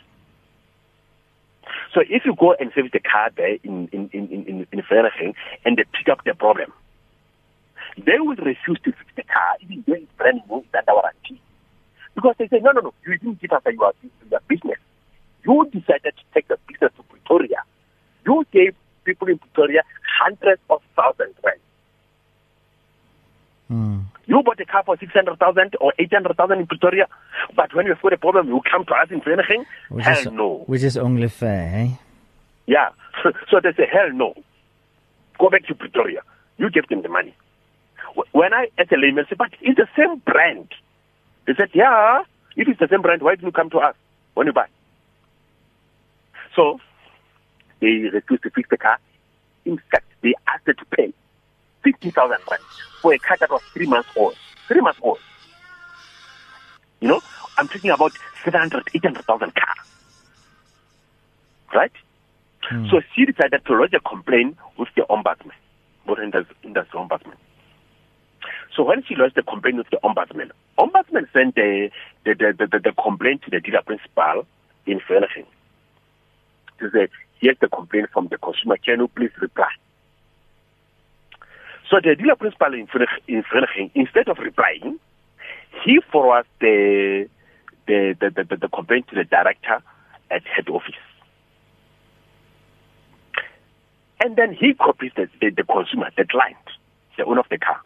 So 1.93 2.01
if 2.01 2.25
you 2.25 2.35
go 2.35 2.55
and 2.59 2.71
service 2.73 2.91
the 2.93 2.99
car 2.99 3.29
there 3.35 3.57
in 3.63 3.87
in 3.91 4.09
in 4.13 4.27
in, 4.29 4.67
in 4.71 4.81
Vereeniging 4.81 5.33
and 5.65 5.77
they 5.77 5.83
pick 5.93 6.09
up 6.09 6.23
the 6.25 6.33
problem, 6.33 6.71
they 7.97 8.19
will 8.19 8.35
refuse 8.35 8.79
to 8.83 8.91
fix 8.91 9.09
the 9.15 9.23
car 9.23 9.57
even 9.61 9.83
though 9.87 9.93
it's 9.93 10.11
brand 10.17 10.41
new 10.47 10.63
under 10.73 10.93
warranty. 10.93 11.41
Because 12.15 12.35
they 12.37 12.47
say, 12.47 12.59
no, 12.59 12.71
no, 12.71 12.81
no, 12.81 12.93
you 13.05 13.17
didn't 13.17 13.39
give 13.39 13.51
us 13.51 13.61
your, 13.65 13.93
your 14.29 14.39
business. 14.47 14.79
You 15.45 15.65
decided 15.71 16.13
to 16.17 16.23
take 16.33 16.47
the 16.47 16.57
business 16.67 16.91
to 16.97 17.03
Pretoria. 17.03 17.63
You 18.25 18.45
gave 18.51 18.75
people 19.05 19.29
in 19.29 19.37
Pretoria 19.37 19.83
hundreds 20.19 20.61
of 20.69 20.81
thousands 20.95 21.35
rand. 21.43 21.59
Mm. 23.71 24.05
You 24.39 24.43
bought 24.43 24.61
a 24.61 24.65
car 24.65 24.83
for 24.85 24.95
600,000 24.97 25.75
or 25.81 25.91
800,000 25.99 26.59
in 26.59 26.65
Pretoria, 26.65 27.07
but 27.57 27.75
when 27.75 27.87
you've 27.87 28.01
got 28.01 28.13
a 28.13 28.17
problem, 28.17 28.47
you 28.47 28.61
come 28.71 28.85
to 28.85 28.93
us 28.93 29.11
in 29.11 29.19
Vereeniging? 29.19 29.65
Hell 30.01 30.17
is, 30.17 30.31
no. 30.31 30.63
Which 30.65 30.83
is 30.83 30.95
only 30.95 31.27
fair, 31.27 31.75
eh? 31.75 31.87
Yeah. 32.65 32.87
so 33.51 33.59
they 33.61 33.73
say, 33.73 33.85
hell 33.91 34.13
no. 34.13 34.33
Go 35.37 35.49
back 35.49 35.65
to 35.67 35.75
Pretoria. 35.75 36.21
You 36.57 36.69
give 36.69 36.87
them 36.87 37.01
the 37.01 37.09
money. 37.09 37.35
When 38.31 38.53
I, 38.53 38.69
as 38.77 38.87
a 38.93 38.95
layman, 38.95 39.25
say, 39.29 39.35
but 39.37 39.49
it's 39.59 39.77
the 39.77 39.89
same 39.97 40.19
brand. 40.19 40.69
They 41.45 41.53
said, 41.55 41.71
yeah, 41.73 42.23
if 42.55 42.69
it's 42.69 42.79
the 42.79 42.87
same 42.89 43.01
brand, 43.01 43.21
why 43.21 43.35
didn't 43.35 43.47
you 43.47 43.51
come 43.51 43.69
to 43.71 43.79
us 43.79 43.95
when 44.35 44.47
you 44.47 44.53
buy? 44.53 44.67
So, 46.55 46.79
they 47.81 48.07
refused 48.13 48.43
to 48.43 48.51
fix 48.51 48.69
the 48.69 48.77
car. 48.77 48.99
In 49.65 49.81
fact, 49.91 50.05
they 50.21 50.33
asked 50.47 50.65
her 50.65 50.73
to 50.75 50.85
pay 50.95 51.13
50,000 51.83 52.37
rand 52.49 52.63
for 53.01 53.13
a 53.13 53.19
car 53.19 53.37
that 53.39 53.49
was 53.49 53.61
three 53.73 53.87
months 53.87 54.09
old. 54.15 54.35
Three 54.67 54.81
months 54.81 54.99
old. 55.01 55.19
You 56.99 57.07
know, 57.07 57.21
I'm 57.57 57.67
talking 57.67 57.91
about 57.91 58.11
700, 58.43 58.89
800,000 58.93 59.55
car. 59.55 59.75
Right? 61.73 61.91
Hmm. 62.63 62.87
So 62.89 63.01
she 63.15 63.25
decided 63.25 63.65
to 63.65 63.73
lodge 63.73 63.93
a 63.93 63.99
complaint 63.99 64.57
with 64.77 64.89
the 64.95 65.03
ombudsman, 65.09 65.51
with 66.07 66.19
industry, 66.19 66.55
industry 66.63 66.99
ombudsman. 66.99 67.35
So 68.75 68.83
when 68.83 69.03
she 69.03 69.15
lodged 69.15 69.35
the 69.35 69.43
complaint 69.43 69.77
with 69.77 69.89
the 69.89 69.99
ombudsman, 70.03 70.51
ombudsman 70.77 71.31
sent 71.33 71.55
the 71.55 71.89
the, 72.25 72.33
the, 72.35 72.67
the, 72.67 72.79
the 72.79 72.91
complaint 73.01 73.43
to 73.43 73.51
the 73.51 73.59
dealer 73.59 73.81
principal 73.85 74.45
in 74.85 74.99
Vereeniging. 74.99 75.45
To 76.79 76.89
say, 76.91 77.07
here's 77.39 77.57
the 77.59 77.67
complaint 77.67 78.09
from 78.13 78.27
the 78.27 78.37
consumer. 78.37 78.77
Can 78.77 78.99
you 78.99 79.07
please 79.09 79.31
reply? 79.41 79.69
So 81.89 81.97
the 82.03 82.15
dealer 82.15 82.35
principal 82.35 82.73
in 82.73 82.87
Vereeniging, 82.87 83.21
in 83.27 83.43
Vereeniging 83.43 83.91
instead 83.95 84.27
of 84.29 84.37
replying, 84.37 84.99
he 85.83 85.99
forwards 86.11 86.47
the 86.61 87.27
the, 87.87 88.15
the, 88.19 88.29
the, 88.29 88.43
the, 88.43 88.57
the 88.57 88.67
complaint 88.67 89.07
to 89.07 89.15
the 89.15 89.23
director 89.23 89.81
at 90.29 90.43
head 90.45 90.69
office. 90.69 90.93
And 94.23 94.35
then 94.35 94.53
he 94.53 94.75
copies 94.75 95.11
the, 95.15 95.27
the, 95.41 95.49
the 95.49 95.63
consumer, 95.63 96.11
the 96.15 96.25
client, 96.25 96.57
the 97.17 97.25
owner 97.25 97.39
of 97.39 97.49
the 97.49 97.57
car. 97.57 97.81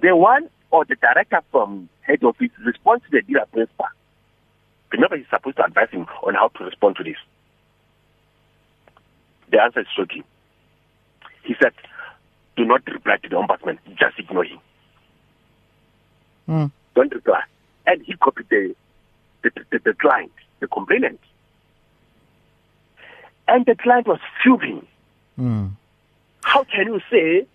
The 0.00 0.16
one 0.16 0.48
or 0.72 0.84
the 0.84 0.96
director 0.96 1.40
from 1.52 1.88
head 2.00 2.24
office 2.24 2.50
responds 2.64 3.04
to 3.04 3.10
the 3.12 3.22
dealer 3.22 3.46
principal. 3.52 3.86
Remember, 4.90 5.16
he's 5.16 5.26
supposed 5.30 5.56
to 5.58 5.64
advise 5.64 5.90
him 5.90 6.06
on 6.24 6.34
how 6.34 6.48
to 6.48 6.64
respond 6.64 6.96
to 6.96 7.04
this. 7.04 7.16
The 9.52 9.62
answer 9.62 9.80
is 9.80 9.86
shocking. 9.94 10.24
He 11.44 11.54
said, 11.62 11.72
do 12.56 12.64
not 12.64 12.86
reply 12.86 13.16
to 13.22 13.28
the 13.28 13.36
ombudsman, 13.36 13.78
just 13.98 14.18
ignore 14.18 14.44
him. 14.44 14.58
Mm. 16.48 16.70
Don't 16.94 17.14
reply. 17.14 17.42
And 17.86 18.02
he 18.02 18.14
copied 18.14 18.48
the, 18.50 18.74
the, 19.42 19.50
the, 19.70 19.78
the 19.78 19.94
client, 19.94 20.32
the 20.60 20.68
complainant. 20.68 21.20
And 23.48 23.66
the 23.66 23.74
client 23.74 24.06
was 24.06 24.20
fuming. 24.42 24.86
Mm. 25.38 25.70
How 26.42 26.64
can 26.64 26.86
you 26.86 27.00
say 27.10 27.46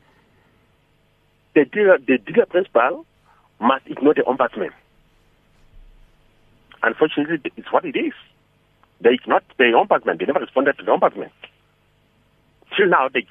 the 1.53 1.65
dealer, 1.65 1.97
the 1.99 2.17
dealer 2.17 2.45
principal 2.45 3.05
must 3.59 3.87
ignore 3.87 4.13
the 4.13 4.21
ombudsman? 4.21 4.69
Unfortunately, 6.83 7.51
it's 7.55 7.71
what 7.71 7.85
it 7.85 7.95
is. 7.95 8.13
They 9.01 9.13
ignored 9.13 9.43
the 9.57 9.65
ombudsman. 9.65 10.19
They 10.19 10.25
never 10.25 10.39
responded 10.39 10.77
to 10.77 10.83
the 10.83 10.91
ombudsman. 10.91 11.29
Till 12.77 12.87
now, 12.87 13.09
they, 13.11 13.25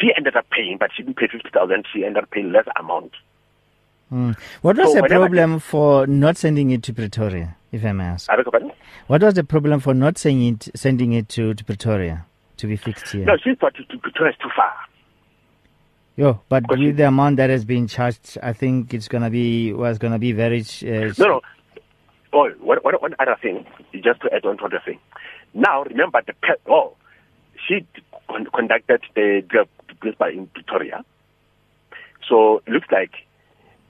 she 0.00 0.12
ended 0.16 0.36
up 0.36 0.46
paying, 0.50 0.76
but 0.78 0.90
she 0.94 1.02
didn't 1.04 1.16
pay 1.16 1.28
50000 1.28 1.86
She 1.92 2.04
ended 2.04 2.24
up 2.24 2.30
paying 2.30 2.50
less 2.52 2.64
amount. 2.78 3.12
Mm. 4.12 4.36
What 4.62 4.76
was 4.76 4.92
So 4.92 5.00
the 5.00 5.08
problem 5.08 5.60
for 5.60 6.06
not 6.06 6.36
sending 6.36 6.70
it 6.70 6.82
to 6.84 6.92
Pretoria, 6.92 7.56
if 7.70 7.84
I 7.84 7.92
may 7.92 8.04
ask? 8.04 8.28
I 8.28 8.36
beg 8.36 8.46
your 8.46 8.52
pardon? 8.52 8.72
What 9.06 9.22
was 9.22 9.34
the 9.34 9.44
problem 9.44 9.80
for 9.80 9.94
not 9.94 10.18
sending 10.18 10.54
it, 10.54 10.68
sending 10.74 11.12
it 11.12 11.28
to, 11.30 11.54
to 11.54 11.64
Pretoria 11.64 12.26
to 12.56 12.66
be 12.66 12.76
fixed 12.76 13.08
here? 13.12 13.24
No, 13.26 13.36
she 13.36 13.54
thought 13.54 13.74
to 13.76 13.98
Pretoria 13.98 14.32
is 14.32 14.38
too 14.42 14.48
far. 14.56 14.72
Yo, 16.16 16.40
but 16.48 16.64
with 16.68 16.96
the 16.96 17.06
amount 17.06 17.36
that 17.36 17.48
has 17.48 17.64
been 17.64 17.86
charged, 17.86 18.38
I 18.42 18.52
think 18.52 18.92
it's 18.92 19.06
gonna 19.06 19.30
be 19.30 19.72
was 19.72 19.98
gonna 19.98 20.18
be 20.18 20.32
very. 20.32 20.62
Uh, 20.82 21.12
No, 21.16 21.26
no. 21.26 21.40
Oh, 22.32 22.50
one, 22.60 22.78
one, 22.82 22.94
one 22.94 23.14
other 23.20 23.36
thing, 23.40 23.64
just 24.02 24.20
to 24.22 24.34
add 24.34 24.44
on 24.44 24.58
to 24.58 24.64
other 24.64 24.82
thing. 24.84 24.98
Now, 25.54 25.84
remember 25.84 26.20
the 26.26 26.32
pe- 26.32 26.60
oh, 26.68 26.96
she 27.66 27.86
con- 28.28 28.48
conducted 28.54 29.02
the 29.14 29.42
drug 29.48 29.68
principal 30.00 30.28
in 30.28 30.46
Pretoria. 30.48 31.04
So 32.28 32.62
it 32.66 32.70
looks 32.70 32.88
like 32.90 33.12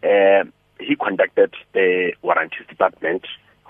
um 0.03 0.53
he 0.81 0.95
conducted 0.97 1.55
the 1.73 2.13
warranties 2.23 2.67
department 2.69 3.27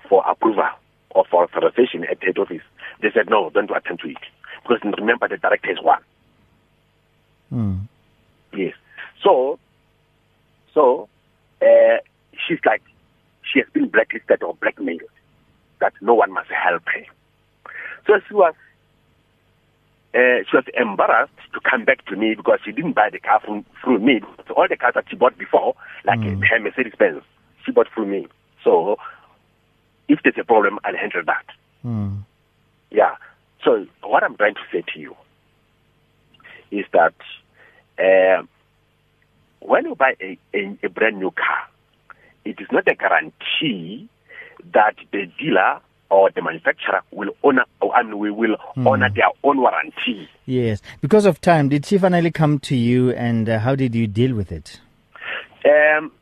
for 0.09 0.23
approval 0.29 0.69
or 1.11 1.25
for 1.31 1.45
authorization 1.45 2.05
at 2.05 2.23
head 2.23 2.39
office. 2.39 2.63
They 3.01 3.09
said 3.13 3.31
no, 3.31 3.51
don't 3.51 3.71
attend 3.71 4.01
to 4.01 4.09
it 4.09 4.19
because 4.63 4.79
remember 4.99 5.29
the 5.29 5.39
director 5.39 5.71
is 5.73 5.83
one. 5.83 6.03
Mm. 7.53 7.89
Yes. 8.55 8.75
So, 9.23 9.59
so 10.75 11.09
uh, 11.63 11.99
she's 12.47 12.59
like, 12.65 12.83
she 13.43 13.61
has 13.61 13.69
been 13.73 13.89
blacklisted 13.89 14.43
or 14.43 14.55
blackmailed. 14.55 15.03
That 15.81 15.95
no 16.01 16.15
one 16.15 16.33
must 16.33 16.51
help 16.51 16.83
her. 16.87 17.05
So 18.07 18.21
she 18.27 18.35
was, 18.35 18.55
uh, 20.15 20.41
she 20.49 20.57
was 20.57 20.65
embarrassed 20.75 21.33
to 21.53 21.61
come 21.69 21.85
back 21.85 22.05
to 22.07 22.17
me 22.17 22.35
because 22.35 22.61
she 22.65 22.73
didn't 22.73 22.95
buy 22.95 23.11
the 23.11 23.19
car 23.19 23.41
from, 23.45 23.65
through 23.83 23.99
me. 24.01 24.21
So 24.47 24.55
all 24.55 24.67
the 24.69 24.77
cars 24.77 24.95
that 24.95 25.05
she 25.09 25.17
bought 25.17 25.37
before, 25.39 25.75
like 26.05 26.21
Mm. 26.21 26.43
her 26.49 26.61
Mercedes 26.61 26.95
Benz, 26.99 27.23
she 27.65 27.73
bought 27.73 27.89
through 27.93 28.07
me. 28.07 28.27
So 28.65 28.97
if 30.09 30.21
there's 30.23 30.39
a 30.39 30.45
problem, 30.45 30.79
I'll 30.85 30.97
handle 30.97 31.23
that. 31.27 31.45
Mm. 31.85 32.25
Yeah. 32.91 33.17
So 33.63 33.87
what 34.03 34.23
I'm 34.25 34.37
trying 34.37 34.55
to 34.55 34.61
say 34.73 34.83
to 34.95 34.99
you 34.99 35.15
is 36.71 36.87
that 36.93 37.15
uh, 37.99 38.43
when 39.61 39.85
you 39.85 39.95
buy 39.95 40.15
a, 40.21 40.39
a, 40.55 40.79
a 40.85 40.89
brand 40.89 41.19
new 41.19 41.31
car, 41.31 41.69
it 42.45 42.57
is 42.61 42.69
not 42.73 42.89
a 42.89 42.95
guarantee 42.95 44.09
that 44.73 44.95
the 45.13 45.27
dealer 45.39 45.81
or 46.11 46.31
the 46.31 46.43
manufacturer 46.43 47.03
will 47.11 47.31
honor, 47.45 47.65
I 47.95 48.03
mean, 48.03 48.19
we 48.19 48.31
will 48.31 48.57
Hmm. 48.75 48.87
honor 48.87 49.11
their 49.15 49.29
own 49.45 49.59
warranty. 49.61 50.29
Yes. 50.47 50.81
Because 51.01 51.27
of 51.27 51.41
time, 51.41 51.69
did 51.69 51.85
she 51.87 51.99
finally 51.99 52.31
come 52.31 52.59
to 52.61 52.77
you 52.77 53.11
and 53.11 53.49
uh, 53.49 53.59
how 53.59 53.75
did 53.75 53.95
you 53.95 54.07
deal 54.07 54.35
with 54.35 54.51
it? 54.51 54.81
Um, 55.65 56.13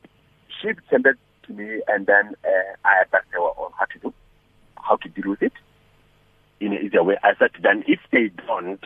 she 0.60 0.68
sent 0.90 1.06
it 1.06 1.16
to 1.44 1.52
me, 1.52 1.80
and 1.86 2.06
then 2.06 2.34
uh, 2.44 2.74
I 2.84 3.02
advised 3.02 3.26
her 3.30 3.38
on 3.38 3.72
how 3.78 3.84
to 3.84 3.98
do, 4.00 4.14
how 4.82 4.96
to 4.96 5.08
deal 5.08 5.30
with 5.30 5.42
it 5.42 5.52
in 6.58 6.72
an 6.72 6.84
easier 6.84 7.04
way. 7.04 7.16
I 7.22 7.34
said, 7.38 7.50
then 7.62 7.84
if 7.86 8.00
they 8.10 8.30
don't, 8.46 8.82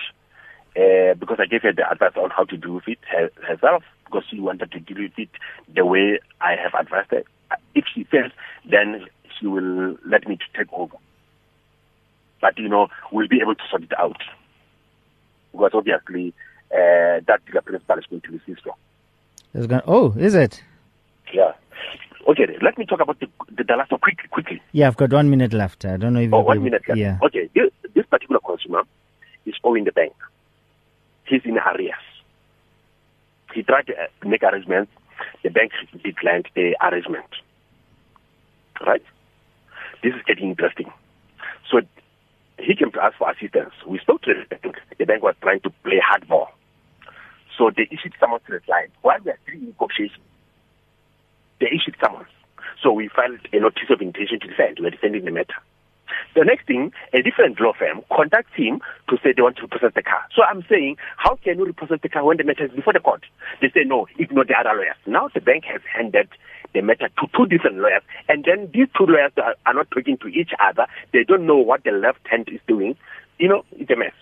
uh, 0.76 1.14
because 1.14 1.38
I 1.40 1.46
gave 1.46 1.62
her 1.62 1.72
the 1.72 1.90
advice 1.90 2.12
on 2.16 2.30
how 2.30 2.44
to 2.44 2.56
deal 2.56 2.74
with 2.74 2.88
it 2.88 2.98
her, 3.10 3.30
herself, 3.48 3.84
because 4.04 4.24
she 4.30 4.40
wanted 4.40 4.70
to 4.72 4.80
deal 4.80 4.98
with 5.02 5.12
it 5.16 5.30
the 5.74 5.86
way 5.86 6.18
I 6.40 6.56
have 6.62 6.74
advised 6.78 7.12
her. 7.12 7.22
If 7.74 7.84
she 7.94 8.04
fails, 8.04 8.32
then 8.68 9.06
she 9.40 9.46
will 9.46 9.96
let 10.06 10.28
me 10.28 10.36
to 10.36 10.58
take 10.58 10.72
over. 10.72 10.96
But 12.40 12.58
you 12.58 12.68
know, 12.68 12.88
we'll 13.12 13.28
be 13.28 13.40
able 13.40 13.54
to 13.54 13.62
sort 13.70 13.82
it 13.82 13.92
out 13.98 14.16
because 15.52 15.70
obviously 15.74 16.32
uh, 16.72 17.20
that 17.26 17.40
dealer 17.46 17.62
principal 17.62 17.98
is 17.98 18.04
going 18.08 18.22
to 18.22 18.30
receive 18.32 18.58
strong. 18.58 18.76
It's 19.54 19.66
oh, 19.86 20.12
is 20.16 20.34
it? 20.34 20.62
Yeah. 21.34 21.52
Okay, 22.28 22.46
let 22.62 22.78
me 22.78 22.86
talk 22.86 23.00
about 23.00 23.18
the, 23.18 23.26
the, 23.56 23.64
the 23.64 23.74
last 23.74 23.90
one 23.90 24.00
quickly. 24.00 24.28
quickly. 24.30 24.62
Yeah, 24.72 24.86
I've 24.86 24.96
got 24.96 25.12
one 25.12 25.30
minute 25.30 25.52
left. 25.52 25.84
I 25.84 25.96
don't 25.96 26.12
know 26.12 26.20
if 26.20 26.32
Oh, 26.32 26.40
one 26.40 26.58
be- 26.58 26.64
minute. 26.64 26.82
left. 26.86 26.98
Yeah. 26.98 27.18
Okay, 27.24 27.48
this, 27.54 27.70
this 27.94 28.06
particular 28.06 28.38
consumer 28.40 28.82
is 29.46 29.54
owing 29.64 29.84
the 29.84 29.92
bank. 29.92 30.12
He's 31.26 31.40
in 31.44 31.58
arrears. 31.58 31.94
He 33.54 33.62
tried 33.62 33.86
to 33.88 33.94
uh, 33.94 34.06
make 34.28 34.42
arrangements. 34.42 34.92
The 35.42 35.48
bank 35.50 35.72
declined 36.04 36.46
the 36.54 36.76
arrangement. 36.80 37.26
Right? 38.86 39.02
This 40.02 40.14
is 40.14 40.22
getting 40.26 40.50
interesting. 40.50 40.92
So 41.70 41.80
he 42.58 42.74
came 42.74 42.92
to 42.92 43.02
ask 43.02 43.16
for 43.16 43.30
assistance. 43.30 43.72
We 43.86 43.98
spoke 43.98 44.22
to 44.22 44.34
the 44.34 44.44
bank. 44.48 44.76
The 44.98 45.04
bank 45.04 45.22
was 45.22 45.34
trying 45.42 45.60
to 45.60 45.70
play 45.84 46.00
hardball. 46.00 46.48
So 47.56 47.70
they 47.74 47.88
issued 47.90 48.14
summons 48.18 48.42
to 48.46 48.52
the 48.52 48.60
client. 48.60 48.92
While 49.02 49.18
we 49.24 49.30
are 49.30 49.38
still 49.42 49.54
in 49.54 49.74
they 51.60 51.66
issued 51.66 51.96
summons. 52.02 52.28
So 52.82 52.92
we 52.92 53.08
filed 53.14 53.40
a 53.52 53.60
notice 53.60 53.90
of 53.90 54.00
intention 54.00 54.40
to 54.40 54.48
defend. 54.48 54.78
We're 54.80 54.90
defending 54.90 55.24
the 55.26 55.30
matter. 55.30 55.60
The 56.34 56.44
next 56.44 56.66
thing, 56.66 56.92
a 57.12 57.22
different 57.22 57.60
law 57.60 57.72
firm 57.78 58.02
contacts 58.10 58.54
him 58.54 58.80
to 59.08 59.16
say 59.22 59.32
they 59.36 59.42
want 59.42 59.56
to 59.56 59.62
repossess 59.62 59.92
the 59.94 60.02
car. 60.02 60.22
So 60.34 60.42
I'm 60.42 60.64
saying, 60.68 60.96
how 61.16 61.36
can 61.36 61.58
you 61.58 61.66
repossess 61.66 62.00
the 62.02 62.08
car 62.08 62.24
when 62.24 62.36
the 62.36 62.44
matter 62.44 62.64
is 62.64 62.72
before 62.72 62.92
the 62.92 63.00
court? 63.00 63.24
They 63.60 63.68
say, 63.68 63.84
no, 63.84 64.06
ignore 64.18 64.44
the 64.44 64.54
other 64.58 64.76
lawyers. 64.76 64.96
Now 65.06 65.28
the 65.32 65.40
bank 65.40 65.64
has 65.64 65.82
handed 65.84 66.28
the 66.72 66.82
matter 66.82 67.08
to 67.08 67.26
two 67.36 67.46
different 67.46 67.78
lawyers, 67.78 68.02
and 68.28 68.44
then 68.44 68.70
these 68.72 68.88
two 68.96 69.06
lawyers 69.06 69.32
are, 69.36 69.54
are 69.66 69.74
not 69.74 69.90
talking 69.90 70.16
to 70.18 70.28
each 70.28 70.50
other. 70.60 70.86
They 71.12 71.24
don't 71.24 71.46
know 71.46 71.56
what 71.56 71.84
the 71.84 71.90
left 71.90 72.26
hand 72.28 72.48
is 72.48 72.60
doing. 72.68 72.96
You 73.38 73.48
know, 73.48 73.64
it's 73.72 73.90
a 73.90 73.96
mess. 73.96 74.12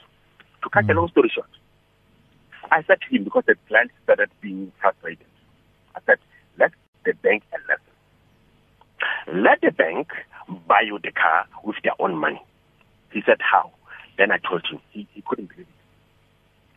To 0.63 0.69
cut 0.71 0.85
a 0.85 0.89
mm. 0.89 0.97
long 0.97 1.09
story 1.11 1.31
short, 1.35 1.49
I 2.71 2.83
said 2.83 2.99
to 3.01 3.15
him, 3.15 3.25
because 3.25 3.45
the 3.47 3.57
client 3.69 3.91
started 4.05 4.31
being 4.41 4.73
frustrated, 4.81 5.27
I 5.95 6.01
said, 6.07 6.19
let 6.59 6.73
the 7.05 7.13
bank 7.15 7.43
a 7.53 7.59
lesson. 7.69 9.43
Let 9.43 9.61
the 9.61 9.71
bank 9.71 10.09
buy 10.67 10.83
you 10.85 10.99
the 11.03 11.13
car 11.13 11.47
with 11.65 11.77
their 11.83 11.93
own 11.99 12.17
money. 12.17 12.43
He 13.13 13.23
said, 13.25 13.39
how? 13.41 13.73
Then 14.17 14.33
I 14.33 14.39
told 14.39 14.67
him. 14.67 14.81
He, 14.91 15.07
he 15.13 15.23
couldn't 15.27 15.51
believe 15.51 15.67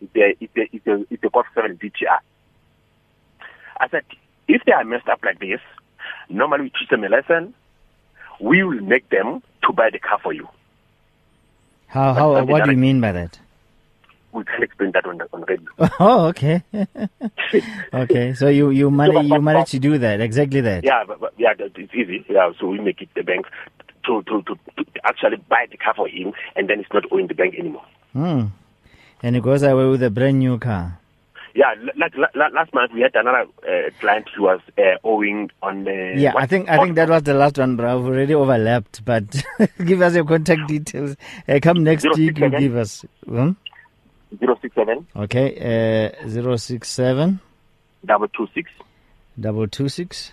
it. 0.01 0.09
It's 0.13 0.15
a, 0.15 0.43
it's 0.43 0.57
a, 0.57 0.75
it's 0.75 0.87
a, 0.87 1.13
it's 1.13 1.23
a 1.23 1.29
Golf 1.29 1.45
7 1.55 1.77
DTR. 1.77 2.19
I 3.79 3.87
said, 3.89 4.03
if 4.51 4.63
they 4.65 4.74
are 4.74 4.84
messed 4.84 5.08
up 5.08 5.20
like 5.24 5.39
this, 5.39 5.60
normally 6.29 6.63
we 6.65 6.70
teach 6.70 6.89
them 6.89 7.03
a 7.03 7.10
lesson. 7.10 7.53
We 8.39 8.63
will 8.63 8.81
make 8.81 9.10
them 9.10 9.41
to 9.63 9.74
buy 9.74 9.89
the 9.91 9.99
car 9.99 10.19
for 10.21 10.34
you. 10.34 10.47
How, 11.88 12.13
how, 12.13 12.43
what 12.43 12.65
do 12.65 12.71
you 12.71 12.78
mean 12.78 13.02
by 13.02 13.12
that? 13.12 13.39
We 14.34 14.45
can 14.45 14.63
explain 14.63 14.91
that 14.93 15.06
on, 15.06 15.17
the, 15.17 15.28
on 15.34 15.43
radio. 15.43 15.67
Oh, 15.99 16.28
okay. 16.28 16.63
okay. 17.93 18.34
So 18.34 18.47
you, 18.47 18.69
you 18.69 18.89
manage, 19.02 19.25
you 19.25 19.41
managed 19.41 19.71
to 19.71 19.80
do 19.80 19.97
that. 19.97 20.21
Exactly 20.21 20.62
that. 20.62 20.84
Yeah, 20.84 21.04
but, 21.06 21.19
but 21.19 21.34
yeah, 21.38 21.54
it's 21.58 21.93
easy. 21.93 22.25
Yeah, 22.30 22.52
so 22.60 22.67
we 22.67 22.80
make 22.80 23.02
it 23.02 23.10
the 23.13 23.23
bank 23.23 23.45
to, 24.06 24.23
to, 24.23 24.41
to, 24.43 24.56
to 24.78 24.86
actually 25.04 25.38
buy 25.49 25.67
the 25.69 25.78
car 25.78 25.93
for 25.95 26.08
him, 26.08 26.34
and 26.56 26.69
then 26.69 26.80
it's 26.80 26.93
not 26.93 27.04
owing 27.12 27.28
the 27.28 27.34
bank 27.36 27.56
anymore. 27.60 27.86
Hmm. 28.13 28.45
And 29.21 29.36
he 29.36 29.41
goes 29.41 29.63
away 29.63 29.86
with 29.86 30.02
a 30.04 30.10
brand 30.10 30.39
new 30.39 30.58
car. 30.58 30.97
Yeah, 31.53 31.71
l- 31.81 31.89
like 31.97 32.15
la- 32.15 32.27
la- 32.35 32.47
last 32.47 32.73
month 32.73 32.91
we 32.93 33.01
had 33.01 33.13
another 33.15 33.45
uh, 33.67 33.89
client 33.99 34.27
who 34.35 34.43
was 34.43 34.61
uh, 34.77 34.81
owing 35.03 35.49
on 35.61 35.83
the. 35.83 36.13
Yeah, 36.17 36.33
what- 36.33 36.43
I 36.43 36.45
think 36.47 36.69
I 36.69 36.77
think 36.77 36.95
that 36.95 37.09
was 37.09 37.23
the 37.23 37.33
last 37.33 37.57
one, 37.57 37.75
but 37.75 37.85
I've 37.85 38.05
already 38.05 38.33
overlapped. 38.33 39.03
But 39.03 39.43
give 39.85 40.01
us 40.01 40.15
your 40.15 40.25
contact 40.25 40.67
details. 40.67 41.15
Uh, 41.47 41.59
come 41.61 41.83
next 41.83 42.03
Zero 42.03 42.15
week, 42.15 42.29
six 42.29 42.39
you 42.39 42.45
seven. 42.45 42.59
give 42.61 42.75
us. 42.77 43.05
Hmm? 43.25 43.51
zero 44.39 44.57
six 44.61 44.73
seven 44.75 45.05
Okay, 45.13 46.13
uh, 46.23 46.27
zero 46.29 46.55
six 46.55 46.87
seven 46.89 47.41
double 48.05 48.29
two 48.29 48.47
six 48.53 48.71
double 49.37 49.67
two 49.67 49.89
six 49.89 50.31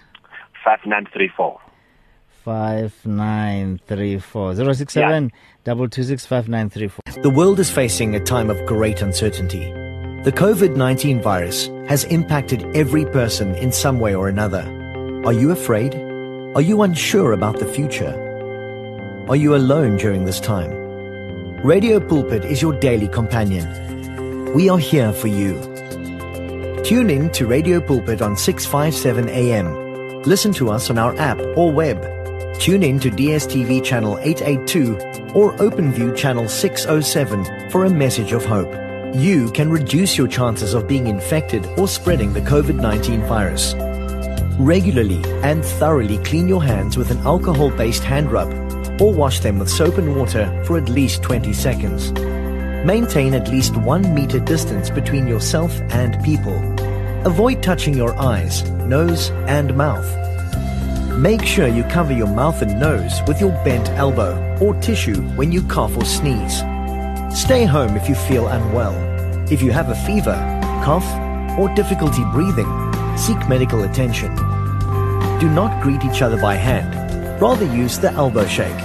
five 0.64 0.78
nine 0.86 1.04
three 1.12 1.28
four. 1.36 1.58
five 2.44 2.94
nine 3.04 3.80
three 3.88 4.18
four 4.18 4.54
zero 4.54 4.72
six 4.72 4.92
seven 4.92 5.32
double 5.64 5.88
two 5.88 6.04
six 6.04 6.24
five 6.24 6.48
nine 6.48 6.70
three 6.70 6.86
four. 6.88 7.00
The 7.22 7.30
world 7.30 7.58
is 7.58 7.70
facing 7.70 8.14
a 8.14 8.20
time 8.20 8.50
of 8.50 8.64
great 8.66 9.02
uncertainty. 9.02 9.72
The 10.24 10.32
COVID 10.32 10.74
19 10.74 11.22
virus 11.22 11.68
has 11.86 12.02
impacted 12.02 12.66
every 12.74 13.04
person 13.04 13.54
in 13.54 13.70
some 13.70 14.00
way 14.00 14.16
or 14.16 14.28
another. 14.28 14.62
Are 15.24 15.32
you 15.32 15.52
afraid? 15.52 15.94
Are 16.56 16.60
you 16.60 16.82
unsure 16.82 17.30
about 17.30 17.60
the 17.60 17.72
future? 17.72 18.12
Are 19.28 19.36
you 19.36 19.54
alone 19.54 19.96
during 19.96 20.24
this 20.24 20.40
time? 20.40 20.72
Radio 21.62 22.00
Pulpit 22.00 22.44
is 22.44 22.60
your 22.60 22.72
daily 22.80 23.06
companion. 23.06 24.52
We 24.54 24.68
are 24.68 24.78
here 24.78 25.12
for 25.12 25.28
you. 25.28 25.54
Tune 26.82 27.10
in 27.10 27.30
to 27.30 27.46
Radio 27.46 27.80
Pulpit 27.80 28.20
on 28.20 28.36
657 28.36 29.28
AM. 29.28 30.22
Listen 30.24 30.52
to 30.54 30.68
us 30.70 30.90
on 30.90 30.98
our 30.98 31.16
app 31.18 31.38
or 31.56 31.70
web. 31.70 32.02
Tune 32.58 32.82
in 32.82 32.98
to 32.98 33.10
DSTV 33.12 33.84
channel 33.84 34.18
882 34.18 34.96
or 35.36 35.56
OpenView 35.58 36.16
channel 36.16 36.48
607 36.48 37.70
for 37.70 37.84
a 37.84 37.90
message 37.90 38.32
of 38.32 38.44
hope. 38.44 38.87
You 39.14 39.50
can 39.52 39.70
reduce 39.70 40.18
your 40.18 40.28
chances 40.28 40.74
of 40.74 40.86
being 40.86 41.06
infected 41.06 41.66
or 41.78 41.88
spreading 41.88 42.34
the 42.34 42.42
COVID-19 42.42 43.26
virus. 43.26 43.74
Regularly 44.58 45.22
and 45.42 45.64
thoroughly 45.64 46.18
clean 46.18 46.46
your 46.46 46.62
hands 46.62 46.96
with 46.96 47.10
an 47.10 47.18
alcohol-based 47.18 48.04
hand 48.04 48.30
rub 48.30 48.52
or 49.00 49.14
wash 49.14 49.40
them 49.40 49.58
with 49.58 49.70
soap 49.70 49.96
and 49.96 50.14
water 50.14 50.62
for 50.66 50.76
at 50.76 50.90
least 50.90 51.22
20 51.22 51.52
seconds. 51.54 52.12
Maintain 52.84 53.34
at 53.34 53.48
least 53.48 53.76
one 53.76 54.14
meter 54.14 54.38
distance 54.38 54.90
between 54.90 55.26
yourself 55.26 55.72
and 55.90 56.22
people. 56.22 56.56
Avoid 57.26 57.62
touching 57.62 57.94
your 57.94 58.16
eyes, 58.18 58.68
nose, 58.70 59.30
and 59.46 59.74
mouth. 59.74 60.06
Make 61.16 61.44
sure 61.44 61.66
you 61.66 61.82
cover 61.84 62.12
your 62.12 62.28
mouth 62.28 62.60
and 62.62 62.78
nose 62.78 63.20
with 63.26 63.40
your 63.40 63.52
bent 63.64 63.88
elbow 63.90 64.56
or 64.60 64.74
tissue 64.74 65.22
when 65.30 65.50
you 65.50 65.62
cough 65.62 65.96
or 65.96 66.04
sneeze. 66.04 66.62
Stay 67.30 67.66
home 67.66 67.94
if 67.94 68.08
you 68.08 68.14
feel 68.14 68.48
unwell. 68.48 68.94
If 69.52 69.60
you 69.60 69.70
have 69.70 69.90
a 69.90 69.94
fever, 70.06 70.34
cough, 70.82 71.06
or 71.58 71.68
difficulty 71.74 72.24
breathing, 72.32 72.66
seek 73.18 73.48
medical 73.48 73.82
attention. 73.82 74.34
Do 75.38 75.50
not 75.50 75.82
greet 75.82 76.04
each 76.04 76.22
other 76.22 76.40
by 76.40 76.54
hand. 76.54 77.40
Rather 77.40 77.66
use 77.66 77.98
the 77.98 78.10
elbow 78.12 78.46
shake. 78.46 78.76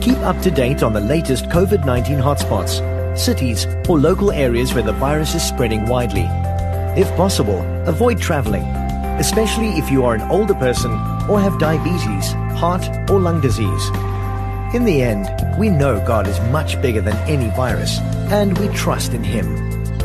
Keep 0.00 0.18
up 0.18 0.40
to 0.42 0.50
date 0.50 0.82
on 0.82 0.94
the 0.94 1.00
latest 1.00 1.44
COVID 1.46 1.84
19 1.84 2.18
hotspots, 2.18 2.80
cities, 3.18 3.66
or 3.86 3.98
local 3.98 4.32
areas 4.32 4.72
where 4.72 4.82
the 4.82 4.92
virus 4.92 5.34
is 5.34 5.46
spreading 5.46 5.84
widely. 5.84 6.26
If 6.98 7.14
possible, 7.16 7.60
avoid 7.86 8.18
traveling, 8.18 8.64
especially 9.20 9.78
if 9.78 9.90
you 9.90 10.06
are 10.06 10.14
an 10.14 10.22
older 10.30 10.54
person 10.54 10.92
or 11.28 11.38
have 11.38 11.58
diabetes, 11.58 12.32
heart, 12.58 12.88
or 13.10 13.20
lung 13.20 13.42
disease. 13.42 13.90
In 14.74 14.86
the 14.86 15.02
end, 15.02 15.28
we 15.58 15.68
know 15.68 16.02
God 16.06 16.26
is 16.26 16.40
much 16.50 16.80
bigger 16.80 17.02
than 17.02 17.16
any 17.28 17.54
virus, 17.54 17.98
and 18.32 18.56
we 18.56 18.68
trust 18.68 19.12
in 19.12 19.22
Him. 19.22 19.46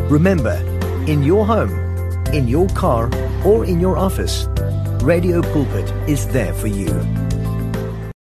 Remember, 0.09 0.57
in 1.07 1.23
your 1.23 1.45
home, 1.45 1.71
in 2.33 2.49
your 2.49 2.67
car, 2.69 3.09
or 3.45 3.63
in 3.63 3.79
your 3.79 3.97
office, 3.97 4.45
Radio 5.01 5.41
Pulpit 5.41 5.89
is 6.09 6.27
there 6.27 6.53
for 6.53 6.67
you. 6.67 7.26